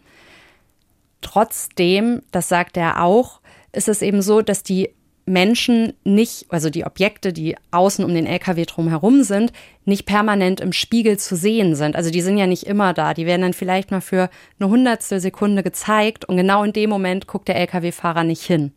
[1.21, 3.42] Trotzdem, das sagt er auch,
[3.73, 4.91] ist es eben so, dass die
[5.25, 9.53] Menschen nicht, also die Objekte, die außen um den LKW drumherum sind,
[9.85, 11.95] nicht permanent im Spiegel zu sehen sind.
[11.95, 13.15] Also die sind ja nicht immer da.
[13.15, 17.27] Die werden dann vielleicht mal für eine hundertstel Sekunde gezeigt und genau in dem Moment
[17.27, 18.73] guckt der LKW-Fahrer nicht hin.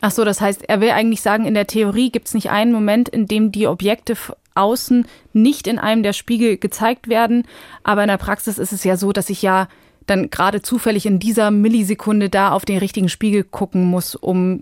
[0.00, 2.72] Ach so, das heißt, er will eigentlich sagen, in der Theorie gibt es nicht einen
[2.72, 4.16] Moment, in dem die Objekte
[4.54, 7.46] außen nicht in einem der Spiegel gezeigt werden.
[7.84, 9.68] Aber in der Praxis ist es ja so, dass ich ja
[10.10, 14.60] dann gerade zufällig in dieser Millisekunde da auf den richtigen Spiegel gucken muss, um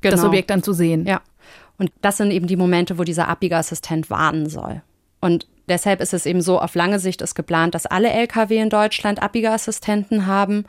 [0.00, 0.16] genau.
[0.16, 1.06] das Objekt dann zu sehen.
[1.06, 1.20] Ja.
[1.78, 4.82] Und das sind eben die Momente, wo dieser Abbiegeassistent warnen soll.
[5.20, 8.70] Und deshalb ist es eben so, auf lange Sicht ist geplant, dass alle Lkw in
[8.70, 10.64] Deutschland Abbiegeassistenten haben.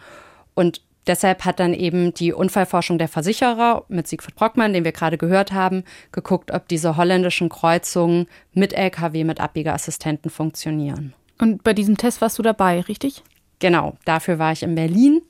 [0.54, 5.18] Und deshalb hat dann eben die Unfallforschung der Versicherer mit Siegfried Brockmann, den wir gerade
[5.18, 11.14] gehört haben, geguckt, ob diese holländischen Kreuzungen mit Lkw mit Abbiegeassistenten funktionieren.
[11.40, 13.24] Und bei diesem Test warst du dabei, richtig?
[13.60, 15.22] Genau, dafür war ich in Berlin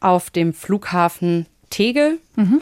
[0.00, 2.18] auf dem Flughafen Tegel.
[2.36, 2.60] Mhm.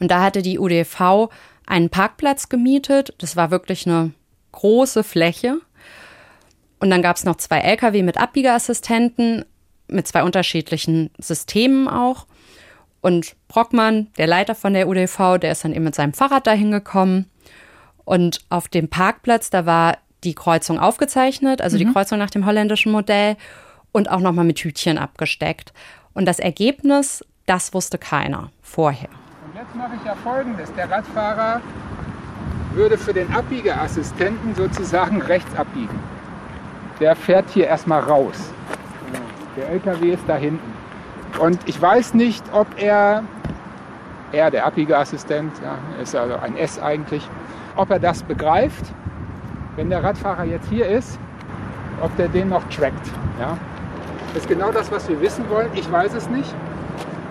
[0.00, 1.30] Und da hatte die UDV
[1.66, 3.14] einen Parkplatz gemietet.
[3.18, 4.12] Das war wirklich eine
[4.52, 5.60] große Fläche.
[6.80, 9.44] Und dann gab es noch zwei Lkw mit Abbiegeassistenten,
[9.88, 12.26] mit zwei unterschiedlichen Systemen auch.
[13.00, 16.70] Und Brockmann, der Leiter von der UDV, der ist dann eben mit seinem Fahrrad dahin
[16.70, 17.30] gekommen.
[18.04, 21.78] Und auf dem Parkplatz, da war die Kreuzung aufgezeichnet, also mhm.
[21.80, 23.36] die Kreuzung nach dem holländischen Modell
[23.92, 25.72] und auch nochmal mit Hütchen abgesteckt.
[26.14, 29.08] Und das Ergebnis, das wusste keiner vorher.
[29.46, 30.72] Und jetzt mache ich ja Folgendes.
[30.74, 31.60] Der Radfahrer
[32.74, 35.98] würde für den Abbiegeassistenten sozusagen rechts abbiegen.
[37.00, 38.52] Der fährt hier erstmal raus.
[39.56, 40.72] Der LKW ist da hinten.
[41.38, 43.22] Und ich weiß nicht, ob er,
[44.32, 47.28] er der Abbiegeassistent, ja, ist also ein S eigentlich,
[47.76, 48.84] ob er das begreift,
[49.76, 51.18] wenn der Radfahrer jetzt hier ist,
[52.00, 53.06] ob der den noch trackt.
[53.38, 53.56] Ja?
[54.34, 55.70] Das ist genau das, was wir wissen wollen.
[55.74, 56.54] Ich weiß es nicht.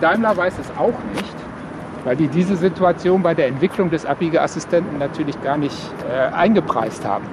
[0.00, 1.34] Daimler weiß es auch nicht,
[2.04, 5.76] weil die diese Situation bei der Entwicklung des Abbiegeassistenten natürlich gar nicht
[6.08, 7.24] äh, eingepreist haben.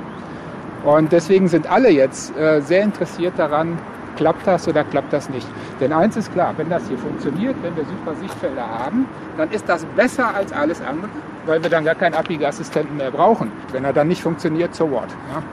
[0.84, 3.78] Und deswegen sind alle jetzt äh, sehr interessiert daran,
[4.16, 5.48] klappt das oder klappt das nicht.
[5.80, 9.06] Denn eins ist klar, wenn das hier funktioniert, wenn wir super Sichtfelder haben,
[9.38, 11.10] dann ist das besser als alles andere,
[11.46, 13.52] weil wir dann gar keinen Abbiegeassistenten mehr brauchen.
[13.72, 15.10] Wenn er dann nicht funktioniert, so what.
[15.34, 15.44] Ja?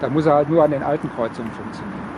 [0.00, 2.09] Dann muss er halt nur an den alten Kreuzungen funktionieren.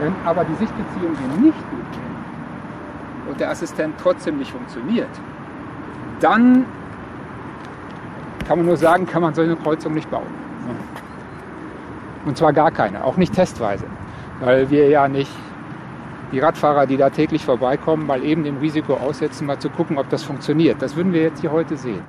[0.00, 5.10] Wenn aber die Sichtbeziehung hier nicht gut und der Assistent trotzdem nicht funktioniert,
[6.20, 6.64] dann
[8.48, 10.26] kann man nur sagen, kann man so eine Kreuzung nicht bauen.
[12.24, 13.84] Und zwar gar keine, auch nicht testweise,
[14.40, 15.30] weil wir ja nicht
[16.32, 20.08] die Radfahrer, die da täglich vorbeikommen, mal eben dem Risiko aussetzen, mal zu gucken, ob
[20.10, 20.80] das funktioniert.
[20.80, 22.02] Das würden wir jetzt hier heute sehen.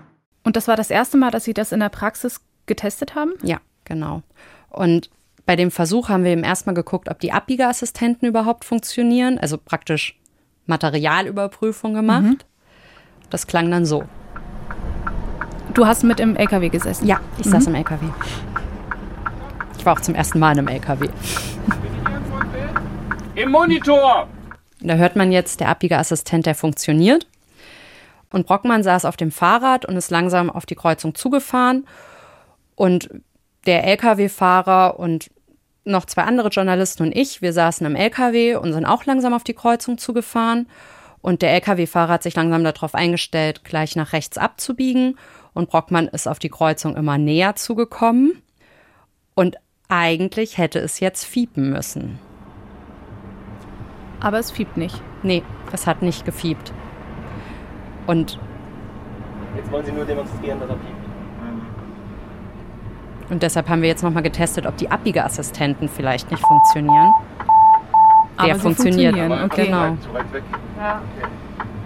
[0.44, 3.34] Und das war das erste Mal, dass Sie das in der Praxis getestet haben?
[3.42, 4.22] Ja, genau.
[4.70, 5.10] Und
[5.46, 10.20] bei dem Versuch haben wir eben erstmal geguckt, ob die Abbiegeassistenten überhaupt funktionieren, also praktisch
[10.68, 12.24] Materialüberprüfung gemacht.
[12.24, 12.38] Mhm.
[13.30, 14.04] Das klang dann so.
[15.74, 17.08] Du hast mit im LKW gesessen?
[17.08, 17.52] Ja, ich mhm.
[17.52, 18.06] saß im LKW.
[19.78, 21.10] Ich war auch zum ersten Mal in einem LKW.
[23.36, 24.28] Im Monitor!
[24.80, 27.26] Da hört man jetzt, der Abbiegeassistent, der funktioniert.
[28.32, 31.88] Und Brockmann saß auf dem Fahrrad und ist langsam auf die Kreuzung zugefahren.
[32.76, 33.10] Und
[33.66, 35.31] der Lkw-Fahrer und
[35.84, 39.44] noch zwei andere Journalisten und ich, wir saßen im Lkw und sind auch langsam auf
[39.44, 40.68] die Kreuzung zugefahren.
[41.22, 45.18] Und der Lkw-Fahrer hat sich langsam darauf eingestellt, gleich nach rechts abzubiegen.
[45.54, 48.42] Und Brockmann ist auf die Kreuzung immer näher zugekommen.
[49.36, 52.20] Und eigentlich hätte es jetzt fiepen müssen.
[54.20, 55.02] Aber es fiebt nicht.
[55.24, 56.74] Nee, es hat nicht gefiebt.
[58.08, 58.40] Und.
[59.56, 61.01] Jetzt wollen Sie nur demonstrieren, dass er piept.
[63.32, 67.14] Und deshalb haben wir jetzt nochmal getestet, ob die Abbiegeassistenten vielleicht nicht funktionieren.
[68.36, 69.16] Aber Der funktioniert.
[69.16, 69.66] Okay.
[69.68, 69.78] Genau.
[69.78, 69.92] Ja.
[70.14, 70.42] Okay.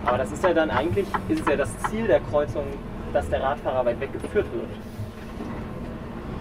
[0.08, 2.64] Aber das ist ja dann eigentlich, ist es ja das Ziel der Kreuzung,
[3.14, 4.70] dass der Radfahrer weit weggeführt wird.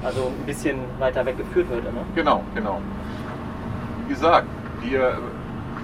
[0.02, 2.00] Also ein bisschen weiter weggeführt wird, ne?
[2.14, 2.80] Genau, genau.
[4.06, 4.46] Wie gesagt,
[4.82, 5.18] hier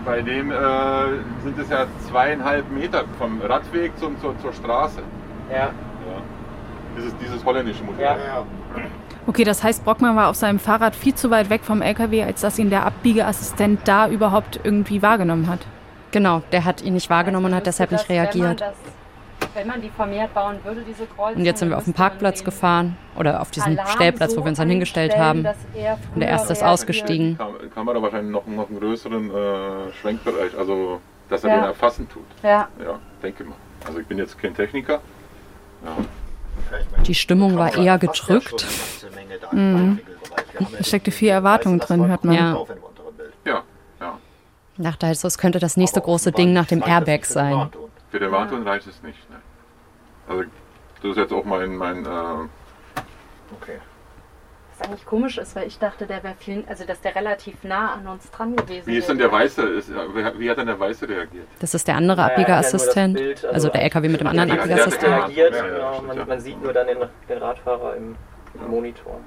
[0.07, 0.55] bei dem äh,
[1.43, 5.03] sind es ja zweieinhalb Meter vom Radweg zum, zur, zur Straße.
[5.51, 5.57] Ja.
[5.57, 5.73] ja.
[6.97, 8.03] Dieses, dieses holländische Modell.
[8.03, 8.17] Ja.
[8.17, 8.45] ja.
[9.27, 12.41] Okay, das heißt, Brockmann war auf seinem Fahrrad viel zu weit weg vom LKW, als
[12.41, 15.61] dass ihn der Abbiegeassistent da überhaupt irgendwie wahrgenommen hat.
[16.11, 18.61] Genau, der hat ihn nicht wahrgenommen also und hat deshalb nicht reagiert.
[18.61, 18.75] Das,
[19.55, 21.41] wenn man die vermehrt bauen würde, diese Kreuzung.
[21.41, 24.49] Und jetzt sind wir auf dem Parkplatz gefahren oder auf diesen Alarm Stellplatz, wo wir
[24.49, 25.47] uns dann hingestellt haben.
[26.15, 27.37] Und der erste ist ausgestiegen.
[27.37, 31.57] Kann, kann man da wahrscheinlich noch, noch einen größeren äh, Schwenkbereich, also dass er ja.
[31.57, 32.27] den erfassen tut.
[32.43, 32.69] Ja.
[32.85, 33.55] Ja, denke mal.
[33.87, 35.01] Also ich bin jetzt kein Techniker.
[35.85, 35.97] Ja.
[37.07, 38.67] Die Stimmung war eher gedrückt.
[39.53, 40.01] Mhm.
[40.59, 42.35] Da steckte viel Erwartung drin, hört man.
[42.35, 42.67] Ja,
[43.45, 43.63] ja.
[44.01, 44.19] ja.
[44.77, 47.71] Ich dachte halt so, es könnte das nächste große Ding nach dem Airbag sein.
[48.11, 49.31] Für den Wartung reicht es nicht.
[49.31, 49.37] Ne?
[50.29, 50.45] Also
[51.03, 52.49] das ist jetzt auch mein, mein äh
[53.55, 53.79] okay
[54.81, 57.95] was eigentlich komisch ist, weil ich dachte, der wäre viel, also dass der relativ nah
[57.95, 59.83] an uns dran gewesen Wie ist denn der Weiße?
[60.39, 61.47] Wie hat denn der Weiße reagiert?
[61.59, 65.13] Das ist der andere Abbiegeassistent, ja, also, also, der LKW mit dem anderen Abbiegeassistent.
[65.13, 68.17] reagiert, ja, genau, man, man, sieht nur dann den, den Radfahrer im,
[68.55, 69.21] im Monitor.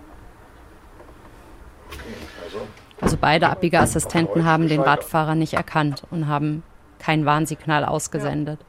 [3.02, 6.64] Also beide Abbiegeassistenten haben den Radfahrer nicht erkannt und haben
[7.00, 8.60] kein Warnsignal ausgesendet.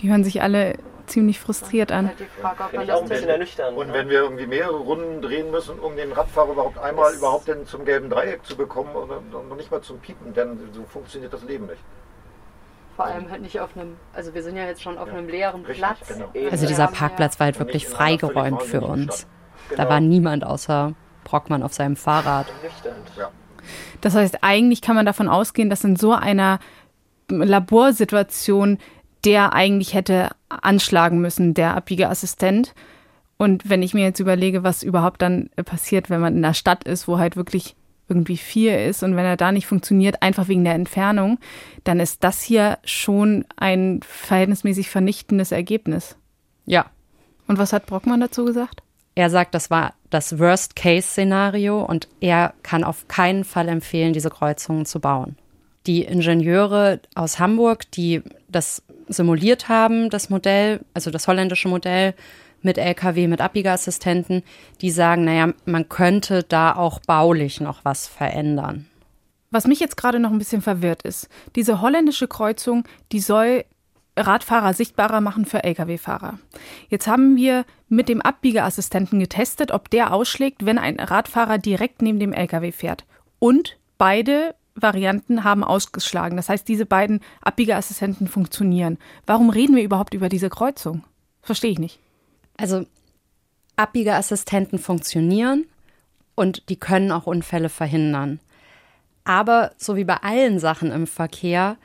[0.00, 0.74] Die hören sich alle
[1.08, 2.10] ziemlich frustriert an.
[3.74, 7.48] Und wenn wir irgendwie mehrere Runden drehen müssen, um den Radfahrer überhaupt einmal das überhaupt
[7.48, 11.32] denn zum gelben Dreieck zu bekommen oder noch nicht mal zum Piepen, denn so funktioniert
[11.32, 11.80] das Leben nicht.
[12.96, 15.28] Vor allem halt nicht auf einem, also wir sind ja jetzt schon auf ja, einem
[15.28, 16.08] leeren richtig, Platz.
[16.08, 16.50] Genau.
[16.50, 19.26] Also dieser Parkplatz war halt wirklich freigeräumt für uns.
[19.68, 19.82] Genau.
[19.82, 20.94] Da war niemand außer
[21.24, 22.46] Brockmann auf seinem Fahrrad.
[24.00, 26.58] Das heißt, eigentlich kann man davon ausgehen, dass in so einer
[27.30, 28.78] Laborsituation
[29.24, 32.74] der eigentlich hätte anschlagen müssen, der Abbiegeassistent.
[33.36, 36.84] Und wenn ich mir jetzt überlege, was überhaupt dann passiert, wenn man in der Stadt
[36.84, 37.76] ist, wo halt wirklich
[38.08, 41.38] irgendwie vier ist und wenn er da nicht funktioniert, einfach wegen der Entfernung,
[41.84, 46.16] dann ist das hier schon ein verhältnismäßig vernichtendes Ergebnis.
[46.64, 46.86] Ja.
[47.46, 48.82] Und was hat Brockmann dazu gesagt?
[49.14, 54.86] Er sagt, das war das Worst-Case-Szenario und er kann auf keinen Fall empfehlen, diese Kreuzungen
[54.86, 55.36] zu bauen.
[55.86, 62.14] Die Ingenieure aus Hamburg, die das simuliert haben, das Modell, also das holländische Modell
[62.62, 64.42] mit LKW, mit Abbiegeassistenten,
[64.80, 68.86] die sagen, naja, man könnte da auch baulich noch was verändern.
[69.50, 73.64] Was mich jetzt gerade noch ein bisschen verwirrt ist, diese holländische Kreuzung, die soll
[74.16, 76.38] Radfahrer sichtbarer machen für Lkw-Fahrer.
[76.88, 82.18] Jetzt haben wir mit dem Abbiegeassistenten getestet, ob der ausschlägt, wenn ein Radfahrer direkt neben
[82.18, 83.04] dem Lkw fährt.
[83.38, 86.36] Und beide Varianten haben ausgeschlagen.
[86.36, 88.98] Das heißt, diese beiden Abbiegeassistenten funktionieren.
[89.26, 91.04] Warum reden wir überhaupt über diese Kreuzung?
[91.42, 92.00] Verstehe ich nicht.
[92.56, 92.86] Also
[93.76, 95.66] Abbiegeassistenten funktionieren
[96.34, 98.40] und die können auch Unfälle verhindern.
[99.24, 101.76] Aber so wie bei allen Sachen im Verkehr,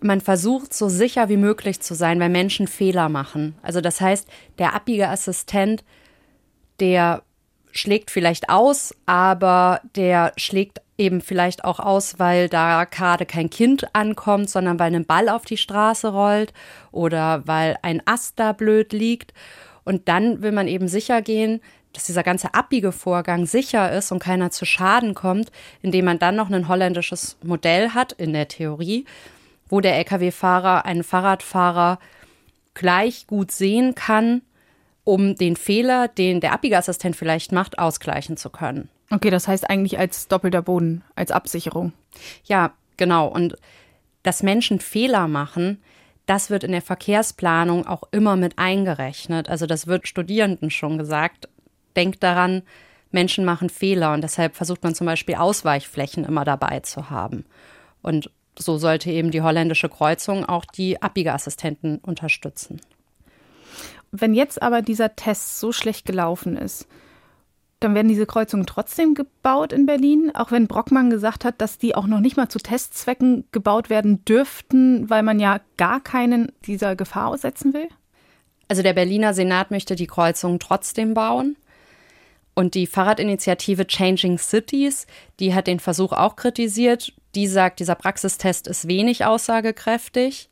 [0.00, 3.54] man versucht so sicher wie möglich zu sein, weil Menschen Fehler machen.
[3.62, 5.84] Also das heißt, der Abbiegeassistent,
[6.80, 7.22] der
[7.72, 13.94] schlägt vielleicht aus, aber der schlägt eben vielleicht auch aus, weil da gerade kein Kind
[13.94, 16.52] ankommt, sondern weil ein Ball auf die Straße rollt
[16.92, 19.32] oder weil ein Ast da blöd liegt.
[19.84, 21.60] Und dann will man eben sicher gehen,
[21.92, 25.50] dass dieser ganze Abbiegevorgang sicher ist und keiner zu Schaden kommt,
[25.82, 29.04] indem man dann noch ein holländisches Modell hat, in der Theorie,
[29.68, 31.98] wo der Lkw-Fahrer einen Fahrradfahrer
[32.74, 34.42] gleich gut sehen kann,
[35.04, 38.88] um den Fehler, den der Abbiegeassistent vielleicht macht, ausgleichen zu können.
[39.10, 41.92] Okay, das heißt eigentlich als doppelter Boden, als Absicherung.
[42.44, 43.28] Ja, genau.
[43.28, 43.56] Und
[44.22, 45.82] dass Menschen Fehler machen,
[46.26, 49.48] das wird in der Verkehrsplanung auch immer mit eingerechnet.
[49.48, 51.48] Also das wird Studierenden schon gesagt.
[51.96, 52.62] Denkt daran,
[53.10, 57.44] Menschen machen Fehler und deshalb versucht man zum Beispiel Ausweichflächen immer dabei zu haben.
[58.02, 62.80] Und so sollte eben die holländische Kreuzung auch die Abbiegeassistenten unterstützen.
[64.10, 66.86] Wenn jetzt aber dieser Test so schlecht gelaufen ist,
[67.84, 71.94] dann werden diese Kreuzungen trotzdem gebaut in Berlin, auch wenn Brockmann gesagt hat, dass die
[71.94, 76.96] auch noch nicht mal zu Testzwecken gebaut werden dürften, weil man ja gar keinen dieser
[76.96, 77.88] Gefahr aussetzen will?
[78.68, 81.56] Also der Berliner Senat möchte die Kreuzungen trotzdem bauen.
[82.54, 85.06] Und die Fahrradinitiative Changing Cities,
[85.40, 87.12] die hat den Versuch auch kritisiert.
[87.34, 90.48] Die sagt, dieser Praxistest ist wenig aussagekräftig.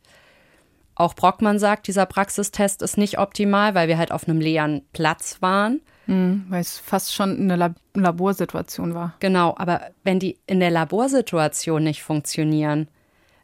[0.94, 5.38] Auch Brockmann sagt, dieser Praxistest ist nicht optimal, weil wir halt auf einem leeren Platz
[5.40, 5.80] waren.
[6.06, 9.14] Mhm, weil es fast schon eine Lab Laborsituation war.
[9.20, 12.88] Genau, aber wenn die in der Laborsituation nicht funktionieren,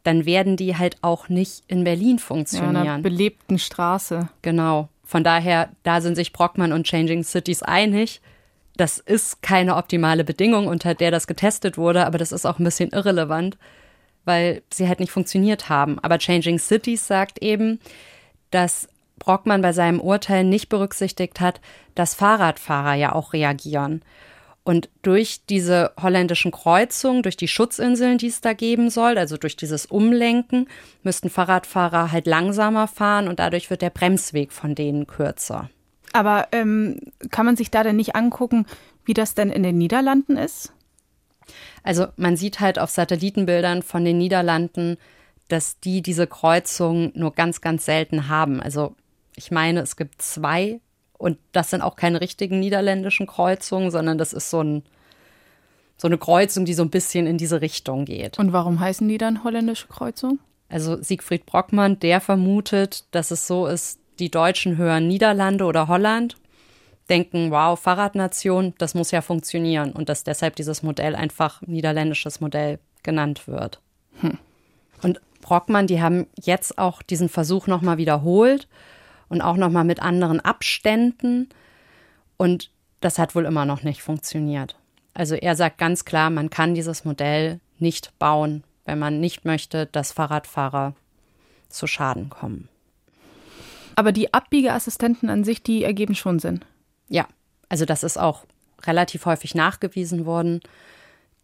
[0.03, 2.75] dann werden die halt auch nicht in Berlin funktionieren.
[2.75, 4.29] Ja, in einer belebten Straße.
[4.41, 4.89] Genau.
[5.03, 8.21] Von daher, da sind sich Brockmann und Changing Cities einig.
[8.77, 12.63] Das ist keine optimale Bedingung, unter der das getestet wurde, aber das ist auch ein
[12.63, 13.57] bisschen irrelevant,
[14.25, 15.99] weil sie halt nicht funktioniert haben.
[15.99, 17.79] Aber Changing Cities sagt eben,
[18.51, 18.87] dass
[19.19, 21.61] Brockmann bei seinem Urteil nicht berücksichtigt hat,
[21.95, 24.01] dass Fahrradfahrer ja auch reagieren.
[24.63, 29.55] Und durch diese holländischen Kreuzungen, durch die Schutzinseln, die es da geben soll, also durch
[29.55, 30.67] dieses Umlenken,
[31.01, 35.69] müssten Fahrradfahrer halt langsamer fahren und dadurch wird der Bremsweg von denen kürzer.
[36.13, 36.99] Aber ähm,
[37.31, 38.65] kann man sich da denn nicht angucken,
[39.05, 40.73] wie das denn in den Niederlanden ist?
[41.83, 44.97] Also man sieht halt auf Satellitenbildern von den Niederlanden,
[45.47, 48.61] dass die diese Kreuzung nur ganz, ganz selten haben.
[48.61, 48.95] Also
[49.39, 50.81] ich meine, es gibt zwei
[51.17, 54.83] und das sind auch keine richtigen niederländischen Kreuzungen, sondern das ist so, ein,
[55.95, 58.37] so eine Kreuzung, die so ein bisschen in diese Richtung geht.
[58.37, 60.39] Und warum heißen die dann holländische Kreuzung?
[60.67, 66.35] Also Siegfried Brockmann, der vermutet, dass es so ist, die Deutschen hören Niederlande oder Holland,
[67.09, 72.79] denken, wow, Fahrradnation, das muss ja funktionieren und dass deshalb dieses Modell einfach niederländisches Modell
[73.03, 73.79] genannt wird.
[74.19, 74.37] Hm.
[75.01, 78.67] Und Brockmann, die haben jetzt auch diesen Versuch nochmal wiederholt
[79.29, 81.49] und auch nochmal mit anderen Abständen.
[82.37, 82.69] Und
[83.01, 84.75] das hat wohl immer noch nicht funktioniert.
[85.13, 89.85] Also er sagt ganz klar, man kann dieses Modell nicht bauen, wenn man nicht möchte,
[89.85, 90.93] dass Fahrradfahrer
[91.69, 92.67] zu Schaden kommen.
[93.95, 96.61] Aber die Abbiegeassistenten an sich, die ergeben schon Sinn.
[97.09, 97.27] Ja,
[97.67, 98.45] also das ist auch
[98.85, 100.61] relativ häufig nachgewiesen worden.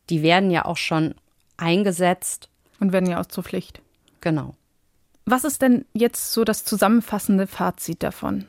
[0.09, 1.15] Die werden ja auch schon
[1.57, 2.49] eingesetzt.
[2.79, 3.81] Und werden ja auch zur Pflicht.
[4.21, 4.53] Genau.
[5.25, 8.45] Was ist denn jetzt so das zusammenfassende Fazit davon?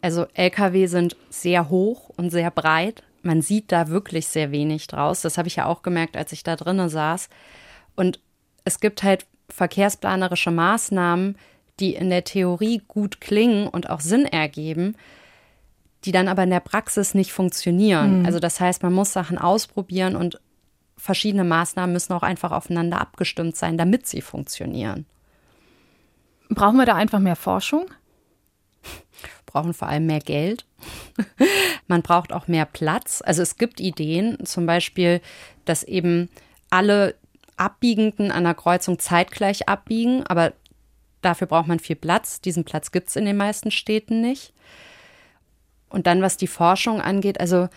[0.00, 3.02] Also Lkw sind sehr hoch und sehr breit.
[3.22, 5.22] Man sieht da wirklich sehr wenig draus.
[5.22, 7.28] Das habe ich ja auch gemerkt, als ich da drinnen saß.
[7.96, 8.20] Und
[8.64, 11.36] es gibt halt verkehrsplanerische Maßnahmen,
[11.80, 14.94] die in der Theorie gut klingen und auch Sinn ergeben,
[16.04, 18.20] die dann aber in der Praxis nicht funktionieren.
[18.20, 18.26] Mhm.
[18.26, 20.40] Also das heißt, man muss Sachen ausprobieren und
[20.96, 25.04] verschiedene Maßnahmen müssen auch einfach aufeinander abgestimmt sein, damit sie funktionieren.
[26.48, 27.86] Brauchen wir da einfach mehr Forschung?
[29.56, 30.66] brauchen vor allem mehr Geld.
[31.88, 33.22] Man braucht auch mehr Platz.
[33.24, 35.22] Also es gibt Ideen, zum Beispiel,
[35.64, 36.28] dass eben
[36.68, 37.14] alle
[37.56, 40.52] Abbiegenden an der Kreuzung zeitgleich abbiegen, aber
[41.22, 42.42] dafür braucht man viel Platz.
[42.42, 44.52] Diesen Platz gibt es in den meisten Städten nicht.
[45.88, 47.70] Und dann, was die Forschung angeht, also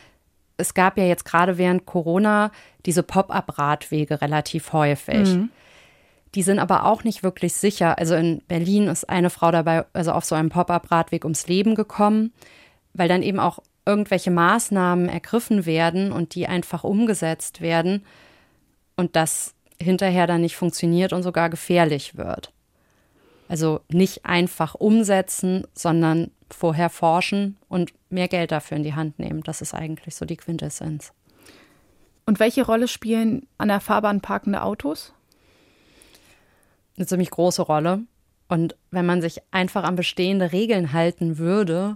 [0.57, 2.51] es gab ja jetzt gerade während Corona
[2.85, 5.29] diese Pop-up-Radwege relativ häufig.
[5.29, 5.49] Mhm.
[6.35, 7.97] Die sind aber auch nicht wirklich sicher.
[7.97, 12.33] Also in Berlin ist eine Frau dabei, also auf so einem Pop-up-Radweg ums Leben gekommen,
[12.93, 18.05] weil dann eben auch irgendwelche Maßnahmen ergriffen werden und die einfach umgesetzt werden
[18.95, 22.51] und das hinterher dann nicht funktioniert und sogar gefährlich wird.
[23.47, 29.41] Also nicht einfach umsetzen, sondern vorher forschen und mehr Geld dafür in die Hand nehmen.
[29.41, 31.13] Das ist eigentlich so die Quintessenz.
[32.25, 35.13] Und welche Rolle spielen an der Fahrbahn parkende Autos?
[36.99, 38.01] Eine ziemlich große Rolle.
[38.49, 41.95] Und wenn man sich einfach an bestehende Regeln halten würde,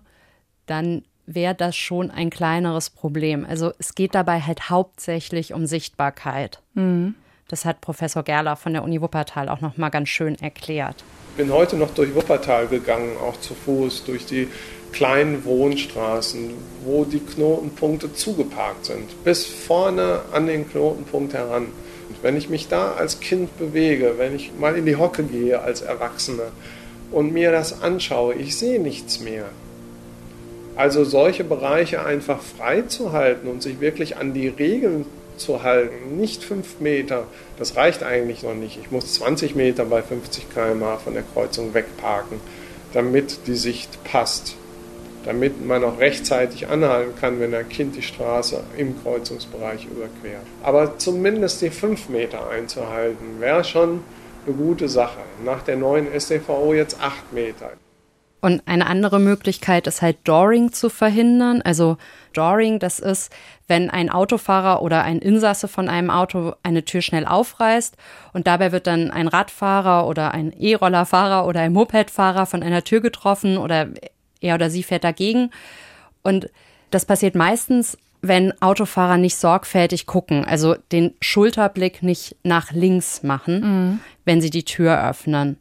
[0.66, 3.46] dann wäre das schon ein kleineres Problem.
[3.46, 6.62] Also es geht dabei halt hauptsächlich um Sichtbarkeit.
[6.74, 7.16] Mhm.
[7.50, 11.04] Das hat Professor Gerler von der Uni Wuppertal auch noch mal ganz schön erklärt.
[11.32, 14.48] Ich bin heute noch durch Wuppertal gegangen, auch zu Fuß, durch die
[14.94, 16.52] kleinen Wohnstraßen,
[16.86, 21.68] wo die Knotenpunkte zugeparkt sind, bis vorne an den Knotenpunkt heran.
[22.14, 25.60] Und wenn ich mich da als Kind bewege, wenn ich mal in die Hocke gehe
[25.60, 26.52] als Erwachsener
[27.12, 29.46] und mir das anschaue, ich sehe nichts mehr.
[30.76, 35.06] Also solche Bereiche einfach frei zu halten und sich wirklich an die Regeln
[35.38, 37.26] zu halten, nicht fünf Meter,
[37.58, 38.80] das reicht eigentlich noch nicht.
[38.82, 42.40] Ich muss 20 Meter bei 50 km/h von der Kreuzung wegparken,
[42.94, 44.56] damit die Sicht passt,
[45.26, 50.46] damit man auch rechtzeitig anhalten kann, wenn ein Kind die Straße im Kreuzungsbereich überquert.
[50.64, 54.04] Aber zumindest die fünf Meter einzuhalten, wäre schon
[54.46, 55.20] eine gute Sache.
[55.46, 57.72] Nach der neuen STVO jetzt acht Meter.
[58.42, 61.62] Und eine andere Möglichkeit ist halt Dooring zu verhindern.
[61.62, 61.96] Also
[62.34, 63.32] Dooring, das ist,
[63.70, 67.96] wenn ein Autofahrer oder ein Insasse von einem Auto eine Tür schnell aufreißt
[68.34, 73.00] und dabei wird dann ein Radfahrer oder ein E-Rollerfahrer oder ein Mopedfahrer von einer Tür
[73.00, 73.88] getroffen oder
[74.44, 75.50] er oder sie fährt dagegen.
[76.22, 76.50] Und
[76.92, 83.60] das passiert meistens, wenn Autofahrer nicht sorgfältig gucken, also den Schulterblick nicht nach links machen,
[83.62, 84.00] mhm.
[84.24, 85.58] wenn sie die Tür öffnen.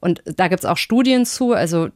[0.00, 1.52] Und da gibt es auch Studien zu.
[1.52, 1.88] Also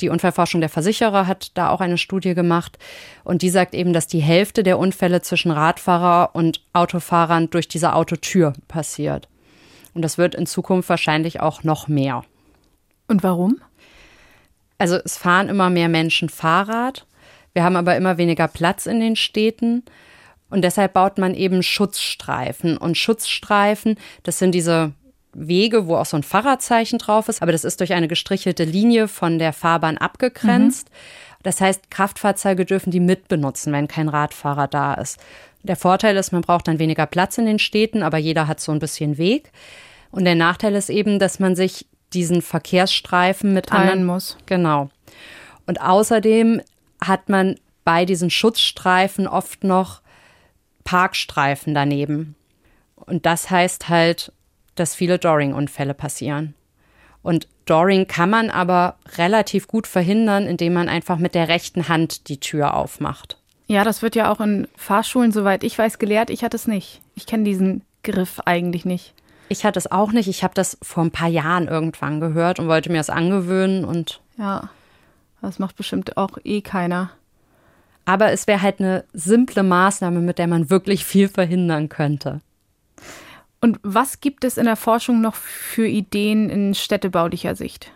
[0.00, 2.78] die Unfallforschung der Versicherer hat da auch eine Studie gemacht.
[3.22, 7.94] Und die sagt eben, dass die Hälfte der Unfälle zwischen Radfahrer und Autofahrern durch diese
[7.94, 9.28] Autotür passiert.
[9.94, 12.24] Und das wird in Zukunft wahrscheinlich auch noch mehr.
[13.06, 13.60] Und warum?
[14.82, 17.06] Also es fahren immer mehr Menschen Fahrrad.
[17.52, 19.84] Wir haben aber immer weniger Platz in den Städten.
[20.50, 22.76] Und deshalb baut man eben Schutzstreifen.
[22.78, 24.90] Und Schutzstreifen, das sind diese
[25.34, 29.06] Wege, wo auch so ein Fahrradzeichen drauf ist, aber das ist durch eine gestrichelte Linie
[29.06, 30.88] von der Fahrbahn abgegrenzt.
[30.90, 30.96] Mhm.
[31.44, 35.20] Das heißt, Kraftfahrzeuge dürfen die mitbenutzen, wenn kein Radfahrer da ist.
[35.62, 38.72] Der Vorteil ist, man braucht dann weniger Platz in den Städten, aber jeder hat so
[38.72, 39.52] ein bisschen Weg.
[40.10, 44.36] Und der Nachteil ist eben, dass man sich diesen Verkehrsstreifen mit teilen anderen muss.
[44.46, 44.90] Genau.
[45.66, 46.60] Und außerdem
[47.00, 50.02] hat man bei diesen Schutzstreifen oft noch
[50.84, 52.34] Parkstreifen daneben.
[52.96, 54.32] Und das heißt halt,
[54.74, 56.54] dass viele Doring-Unfälle passieren.
[57.22, 62.28] Und Doring kann man aber relativ gut verhindern, indem man einfach mit der rechten Hand
[62.28, 63.38] die Tür aufmacht.
[63.66, 66.30] Ja, das wird ja auch in Fahrschulen, soweit ich weiß, gelehrt.
[66.30, 67.00] Ich hatte es nicht.
[67.14, 69.14] Ich kenne diesen Griff eigentlich nicht.
[69.52, 70.28] Ich hatte es auch nicht.
[70.28, 74.20] Ich habe das vor ein paar Jahren irgendwann gehört und wollte mir das angewöhnen und.
[74.38, 74.70] Ja,
[75.42, 77.10] das macht bestimmt auch eh keiner.
[78.06, 82.40] Aber es wäre halt eine simple Maßnahme, mit der man wirklich viel verhindern könnte.
[83.60, 87.92] Und was gibt es in der Forschung noch für Ideen in städtebaulicher Sicht?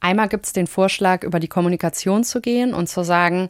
[0.00, 3.48] Einmal gibt es den Vorschlag, über die Kommunikation zu gehen und zu sagen,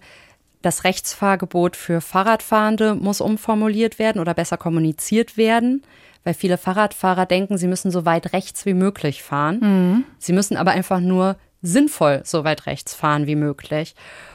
[0.63, 5.83] das Rechtsfahrgebot für Fahrradfahrende muss umformuliert werden oder besser kommuniziert werden,
[6.25, 9.59] weil viele Fahrradfahrer denken, sie müssen so weit rechts wie möglich fahren.
[9.61, 10.05] Mhm.
[10.19, 13.95] Sie müssen aber einfach nur sinnvoll so weit rechts fahren wie möglich.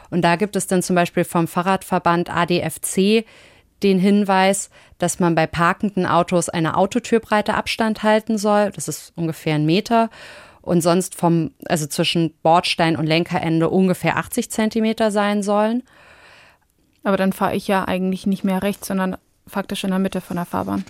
[0.10, 3.26] Und da gibt es dann zum Beispiel vom Fahrradverband ADFC
[3.84, 8.72] den Hinweis, dass man bei parkenden Autos eine Autotürbreite Abstand halten soll.
[8.72, 10.10] Das ist ungefähr ein Meter.
[10.62, 15.84] Und sonst vom, also zwischen Bordstein und Lenkerende ungefähr 80 Zentimeter sein sollen.
[17.04, 20.38] Aber dann fahre ich ja eigentlich nicht mehr rechts, sondern faktisch in der Mitte von
[20.38, 20.84] der Fahrbahn.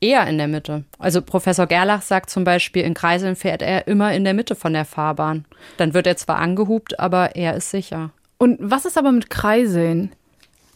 [0.00, 0.84] Eher in der Mitte.
[0.98, 4.72] Also Professor Gerlach sagt zum Beispiel, in Kreiseln fährt er immer in der Mitte von
[4.72, 5.44] der Fahrbahn.
[5.76, 8.10] Dann wird er zwar angehupt, aber er ist sicher.
[8.38, 10.12] Und was ist aber mit Kreiseln?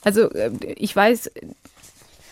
[0.03, 1.31] Also äh, ich weiß,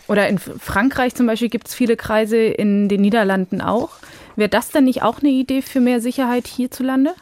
[0.07, 3.91] oder in Frankreich zum Beispiel gibt es viele Kreise, in den Niederlanden auch.
[4.35, 7.13] Wäre das denn nicht auch eine Idee für mehr Sicherheit hierzulande?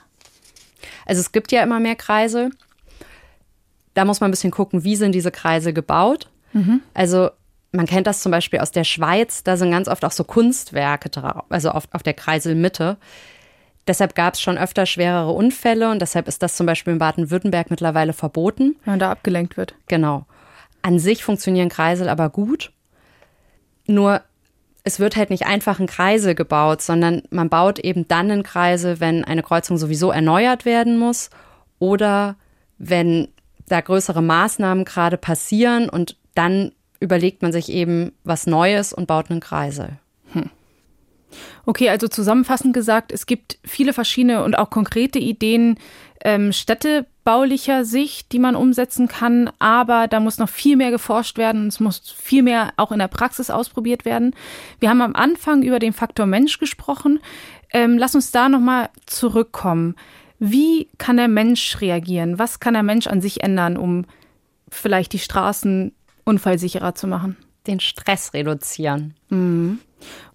[1.05, 2.49] Also es gibt ja immer mehr Kreise.
[3.93, 6.30] Da muss man ein bisschen gucken, wie sind diese Kreise gebaut.
[6.53, 6.82] Mhm.
[6.95, 7.30] Also
[7.72, 11.09] man kennt das zum Beispiel aus der Schweiz, da sind ganz oft auch so Kunstwerke
[11.09, 12.97] drauf, also auf, auf der Kreiselmitte.
[13.88, 17.72] Deshalb gab es schon öfter schwerere Unfälle und deshalb ist das zum Beispiel in Baden-Württemberg
[17.72, 18.76] mittlerweile verboten.
[18.86, 19.74] Wenn da abgelenkt wird.
[19.88, 20.26] Genau.
[20.82, 22.72] An sich funktionieren Kreisel aber gut.
[23.88, 24.22] Nur
[24.84, 28.99] es wird halt nicht einfach ein Kreisel gebaut, sondern man baut eben dann einen Kreisel,
[28.99, 31.30] wenn eine Kreuzung sowieso erneuert werden muss
[31.80, 32.36] oder
[32.78, 33.28] wenn
[33.67, 39.29] da größere Maßnahmen gerade passieren und dann überlegt man sich eben was Neues und baut
[39.29, 39.99] einen Kreisel.
[40.33, 40.49] Hm.
[41.65, 45.77] Okay, also zusammenfassend gesagt, es gibt viele verschiedene und auch konkrete Ideen,
[46.23, 51.37] ähm, Städte baulicher Sicht, die man umsetzen kann, aber da muss noch viel mehr geforscht
[51.37, 54.35] werden und es muss viel mehr auch in der Praxis ausprobiert werden.
[54.79, 57.19] Wir haben am Anfang über den Faktor Mensch gesprochen.
[57.71, 59.95] Ähm, lass uns da nochmal zurückkommen.
[60.39, 62.39] Wie kann der Mensch reagieren?
[62.39, 64.05] Was kann der Mensch an sich ändern, um
[64.69, 65.93] vielleicht die Straßen
[66.30, 67.36] unfallsicherer zu machen?
[67.67, 69.15] Den Stress reduzieren.
[69.30, 69.80] Mhm.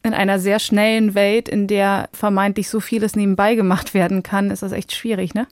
[0.02, 4.62] In einer sehr schnellen Welt, in der vermeintlich so vieles nebenbei gemacht werden kann, ist
[4.62, 5.46] das echt schwierig, ne?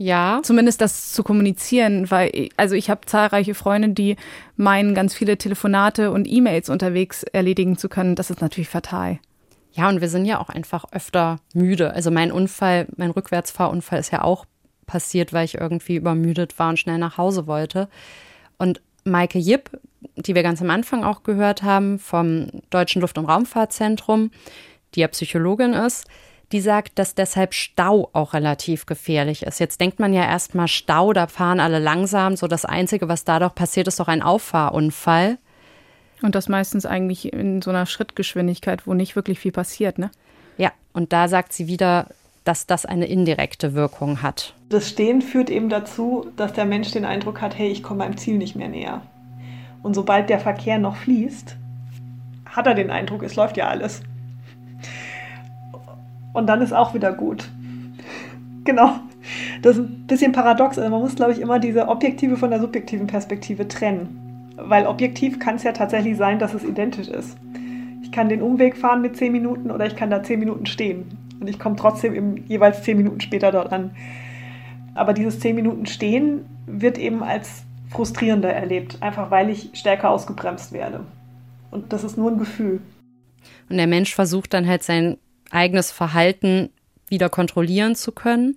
[0.00, 0.40] Ja.
[0.44, 4.14] Zumindest das zu kommunizieren, weil, also ich habe zahlreiche Freunde, die
[4.56, 8.14] meinen, ganz viele Telefonate und E-Mails unterwegs erledigen zu können.
[8.14, 9.18] Das ist natürlich fatal.
[9.72, 11.94] Ja, und wir sind ja auch einfach öfter müde.
[11.94, 14.44] Also mein Unfall, mein Rückwärtsfahrunfall ist ja auch
[14.86, 17.88] passiert, weil ich irgendwie übermüdet war und schnell nach Hause wollte.
[18.56, 18.80] Und
[19.10, 19.70] Maike Jipp,
[20.16, 24.30] die wir ganz am Anfang auch gehört haben vom Deutschen Luft- und Raumfahrtzentrum,
[24.94, 26.06] die ja Psychologin ist,
[26.52, 29.60] die sagt, dass deshalb Stau auch relativ gefährlich ist.
[29.60, 33.38] Jetzt denkt man ja erstmal Stau, da fahren alle langsam, so das Einzige, was da
[33.38, 35.38] doch passiert, ist doch ein Auffahrunfall.
[36.22, 40.10] Und das meistens eigentlich in so einer Schrittgeschwindigkeit, wo nicht wirklich viel passiert, ne?
[40.56, 42.08] Ja, und da sagt sie wieder,
[42.44, 44.54] dass das eine indirekte Wirkung hat.
[44.68, 48.16] Das Stehen führt eben dazu, dass der Mensch den Eindruck hat, hey, ich komme meinem
[48.16, 49.02] Ziel nicht mehr näher.
[49.82, 51.56] Und sobald der Verkehr noch fließt,
[52.46, 54.02] hat er den Eindruck, es läuft ja alles.
[56.32, 57.48] Und dann ist auch wieder gut.
[58.64, 59.00] Genau.
[59.62, 60.78] Das ist ein bisschen paradox.
[60.78, 64.54] Also man muss, glaube ich, immer diese objektive von der subjektiven Perspektive trennen.
[64.56, 67.36] Weil objektiv kann es ja tatsächlich sein, dass es identisch ist.
[68.02, 71.17] Ich kann den Umweg fahren mit 10 Minuten oder ich kann da 10 Minuten stehen.
[71.40, 73.96] Und ich komme trotzdem im, jeweils 10 Minuten später dort an.
[74.94, 80.72] Aber dieses 10 Minuten Stehen wird eben als frustrierender erlebt, einfach weil ich stärker ausgebremst
[80.72, 81.00] werde.
[81.70, 82.80] Und das ist nur ein Gefühl.
[83.68, 85.18] Und der Mensch versucht dann halt sein
[85.50, 86.70] eigenes Verhalten
[87.08, 88.56] wieder kontrollieren zu können.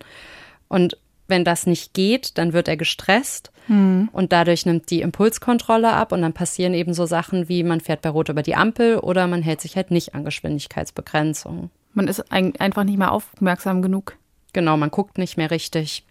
[0.68, 4.10] Und wenn das nicht geht, dann wird er gestresst mhm.
[4.12, 8.02] und dadurch nimmt die Impulskontrolle ab und dann passieren eben so Sachen wie man fährt
[8.02, 11.70] bei Rot über die Ampel oder man hält sich halt nicht an Geschwindigkeitsbegrenzung.
[11.94, 14.18] Man ist einfach nicht mehr aufmerksam genug.
[14.54, 16.06] Genau, man guckt nicht mehr richtig.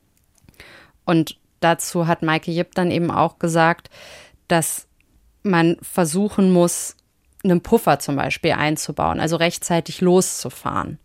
[1.05, 3.91] Und dazu hat Maike Jipp dann eben auch gesagt,
[4.49, 4.87] dass
[5.43, 6.97] man versuchen muss,
[7.43, 10.99] einen Puffer zum Beispiel einzubauen, also rechtzeitig loszufahren,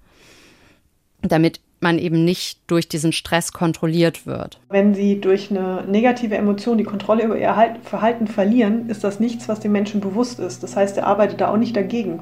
[1.21, 4.59] damit man eben nicht durch diesen Stress kontrolliert wird.
[4.69, 9.47] Wenn sie durch eine negative Emotion die Kontrolle über ihr Verhalten verlieren, ist das nichts,
[9.47, 10.63] was dem Menschen bewusst ist.
[10.63, 12.19] Das heißt, er arbeitet da auch nicht dagegen,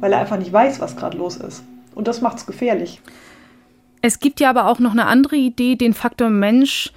[0.00, 1.64] weil er einfach nicht weiß, was gerade los ist.
[1.94, 3.00] Und das macht es gefährlich.
[4.02, 6.92] Es gibt ja aber auch noch eine andere Idee, den Faktor Mensch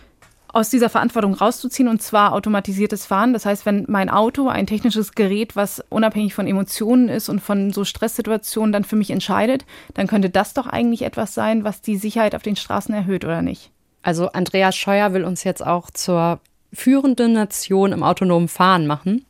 [0.53, 3.33] aus dieser Verantwortung rauszuziehen und zwar automatisiertes Fahren.
[3.33, 7.73] Das heißt, wenn mein Auto, ein technisches Gerät, was unabhängig von Emotionen ist und von
[7.73, 9.65] so Stresssituationen dann für mich entscheidet,
[9.95, 13.41] dann könnte das doch eigentlich etwas sein, was die Sicherheit auf den Straßen erhöht, oder
[13.41, 13.71] nicht?
[14.03, 16.39] Also Andreas Scheuer will uns jetzt auch zur
[16.71, 19.25] führenden Nation im autonomen Fahren machen.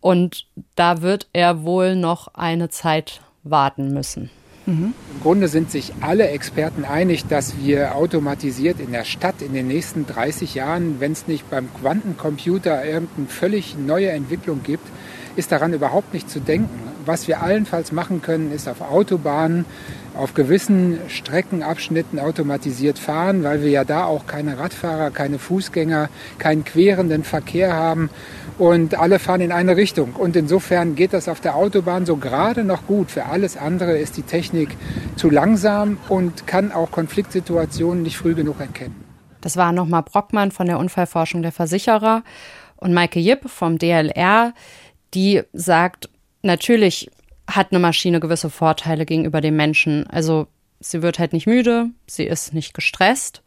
[0.00, 4.30] Und da wird er wohl noch eine Zeit warten müssen.
[4.66, 4.94] Mhm.
[5.14, 9.68] Im Grunde sind sich alle Experten einig, dass wir automatisiert in der Stadt in den
[9.68, 14.86] nächsten 30 Jahren, wenn es nicht beim Quantencomputer irgendeine völlig neue Entwicklung gibt,
[15.36, 16.70] ist daran überhaupt nicht zu denken.
[17.06, 19.66] Was wir allenfalls machen können, ist auf Autobahnen
[20.14, 26.08] auf gewissen Streckenabschnitten automatisiert fahren, weil wir ja da auch keine Radfahrer, keine Fußgänger,
[26.38, 28.10] keinen querenden Verkehr haben
[28.58, 30.12] und alle fahren in eine Richtung.
[30.14, 33.10] Und insofern geht das auf der Autobahn so gerade noch gut.
[33.10, 34.70] Für alles andere ist die Technik
[35.16, 39.04] zu langsam und kann auch Konfliktsituationen nicht früh genug erkennen.
[39.40, 42.22] Das war nochmal Brockmann von der Unfallforschung der Versicherer
[42.76, 44.54] und Maike Jipp vom DLR,
[45.12, 46.08] die sagt,
[46.42, 47.10] natürlich
[47.48, 50.06] hat eine Maschine gewisse Vorteile gegenüber dem Menschen.
[50.08, 50.46] Also
[50.80, 53.42] sie wird halt nicht müde, sie ist nicht gestresst.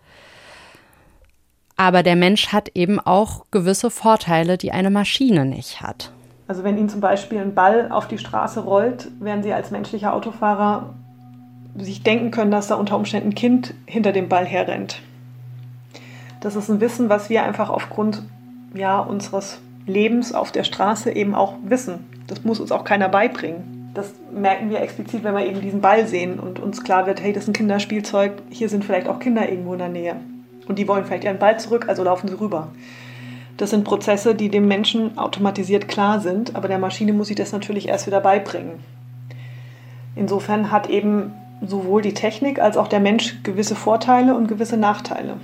[1.78, 6.11] Aber der Mensch hat eben auch gewisse Vorteile, die eine Maschine nicht hat.
[6.47, 10.13] Also wenn Ihnen zum Beispiel ein Ball auf die Straße rollt, werden Sie als menschlicher
[10.13, 10.93] Autofahrer
[11.78, 15.01] sich denken können, dass da unter Umständen ein Kind hinter dem Ball herrennt.
[16.39, 18.23] Das ist ein Wissen, was wir einfach aufgrund
[18.73, 22.05] ja, unseres Lebens auf der Straße eben auch wissen.
[22.28, 23.91] Das muss uns auch keiner beibringen.
[23.93, 27.34] Das merken wir explizit, wenn wir eben diesen Ball sehen und uns klar wird, hey,
[27.34, 30.15] das ist ein Kinderspielzeug, hier sind vielleicht auch Kinder irgendwo in der Nähe.
[30.68, 32.70] Und die wollen vielleicht ihren Ball zurück, also laufen sie rüber.
[33.57, 37.51] Das sind Prozesse, die dem Menschen automatisiert klar sind, aber der Maschine muss ich das
[37.51, 38.80] natürlich erst wieder beibringen.
[40.15, 41.34] Insofern hat eben
[41.65, 45.38] sowohl die Technik als auch der Mensch gewisse Vorteile und gewisse Nachteile.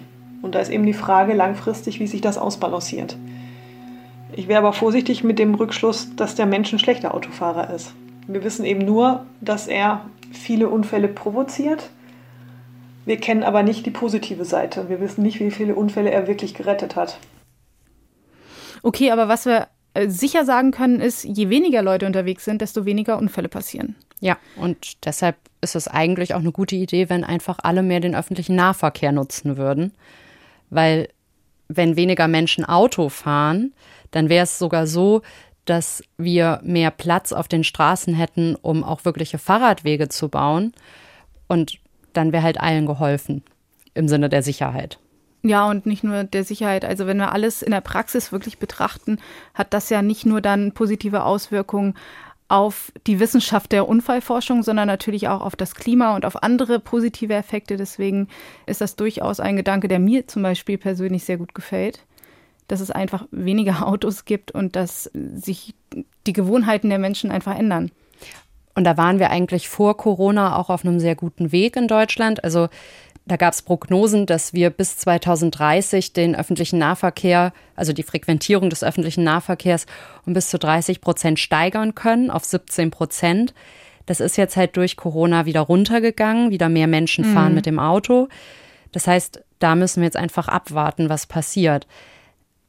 [0.44, 3.18] Und da ist eben die Frage langfristig, wie sich das ausbalanciert.
[4.36, 7.94] Ich wäre aber vorsichtig mit dem Rückschluss, dass der Mensch ein schlechter Autofahrer ist.
[8.28, 10.02] Wir wissen eben nur, dass er
[10.32, 11.90] viele Unfälle provoziert
[13.06, 14.89] Wir kennen aber nicht die positive Seite.
[14.89, 17.18] Wir wissen nicht, wie viele Unfälle er wirklich gerettet hat.
[18.82, 22.86] Okay, aber was wir äh, sicher sagen können, ist, je weniger Leute unterwegs sind, desto
[22.86, 23.95] weniger Unfälle passieren.
[24.20, 28.16] Ja, und deshalb ist es eigentlich auch eine gute Idee, wenn einfach alle mehr den
[28.16, 29.93] öffentlichen Nahverkehr nutzen würden.
[30.70, 31.10] Weil
[31.68, 33.74] wenn weniger Menschen Auto fahren,
[34.12, 35.22] dann wäre es sogar so,
[35.66, 40.74] dass wir mehr Platz auf den Straßen hätten, um auch wirkliche Fahrradwege zu bauen.
[41.47, 41.80] Und
[42.14, 43.43] dann wäre halt allen geholfen
[43.93, 44.99] im Sinne der Sicherheit.
[45.45, 46.86] Ja, und nicht nur der Sicherheit.
[46.86, 49.20] Also wenn wir alles in der Praxis wirklich betrachten,
[49.53, 51.95] hat das ja nicht nur dann positive Auswirkungen
[52.47, 57.34] auf die Wissenschaft der Unfallforschung, sondern natürlich auch auf das Klima und auf andere positive
[57.34, 57.76] Effekte.
[57.76, 58.30] Deswegen
[58.68, 62.05] ist das durchaus ein Gedanke, der mir zum Beispiel persönlich sehr gut gefällt,
[62.68, 65.76] dass es einfach weniger Autos gibt und dass sich
[66.26, 67.91] die Gewohnheiten der Menschen einfach ändern.
[68.76, 72.44] Und da waren wir eigentlich vor Corona auch auf einem sehr guten Weg in Deutschland.
[72.44, 72.70] Also
[73.26, 78.84] da gab es Prognosen, dass wir bis 2030 den öffentlichen Nahverkehr, also die Frequentierung des
[78.84, 79.86] öffentlichen Nahverkehrs
[80.26, 83.54] um bis zu 30 Prozent steigern können auf 17 Prozent.
[84.06, 87.56] Das ist jetzt halt durch Corona wieder runtergegangen, wieder mehr Menschen fahren mhm.
[87.56, 88.28] mit dem Auto.
[88.92, 91.88] Das heißt, da müssen wir jetzt einfach abwarten, was passiert.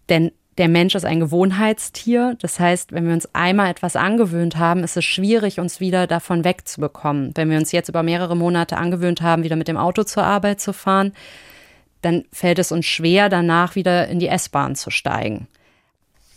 [0.08, 2.36] Denn der Mensch ist ein Gewohnheitstier.
[2.40, 6.44] Das heißt, wenn wir uns einmal etwas angewöhnt haben, ist es schwierig, uns wieder davon
[6.44, 7.32] wegzubekommen.
[7.34, 10.60] Wenn wir uns jetzt über mehrere Monate angewöhnt haben, wieder mit dem Auto zur Arbeit
[10.60, 11.12] zu fahren,
[12.02, 15.48] dann fällt es uns schwer, danach wieder in die S-Bahn zu steigen.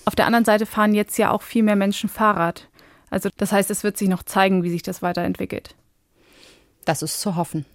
[0.05, 2.70] Auf der anderen Seite fahren jetzt ja auch viel mehr Menschen Fahrrad.
[3.09, 5.76] Also das heißt, es wird sich noch zeigen, wie sich das weiterentwickelt.
[6.86, 7.65] Das ist zu hoffen.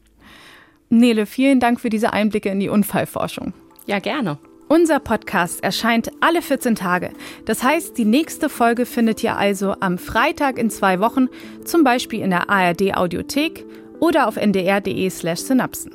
[0.89, 3.53] Nele, vielen Dank für diese Einblicke in die Unfallforschung.
[3.87, 4.39] Ja, gerne.
[4.69, 7.11] Unser Podcast erscheint alle 14 Tage.
[7.45, 11.29] Das heißt, die nächste Folge findet ihr also am Freitag in zwei Wochen,
[11.65, 13.67] zum Beispiel in der ARD Audiothek
[14.01, 15.93] oder auf ndr.de/slash synapsen.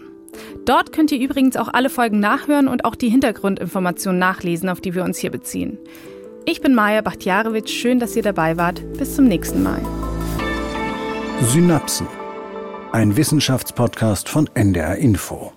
[0.65, 4.93] Dort könnt ihr übrigens auch alle Folgen nachhören und auch die Hintergrundinformationen nachlesen, auf die
[4.93, 5.77] wir uns hier beziehen.
[6.45, 8.81] Ich bin Maja Bachtjarewitsch, schön, dass ihr dabei wart.
[8.97, 9.81] Bis zum nächsten Mal.
[11.41, 12.07] Synapsen,
[12.91, 15.56] ein Wissenschaftspodcast von NDR Info.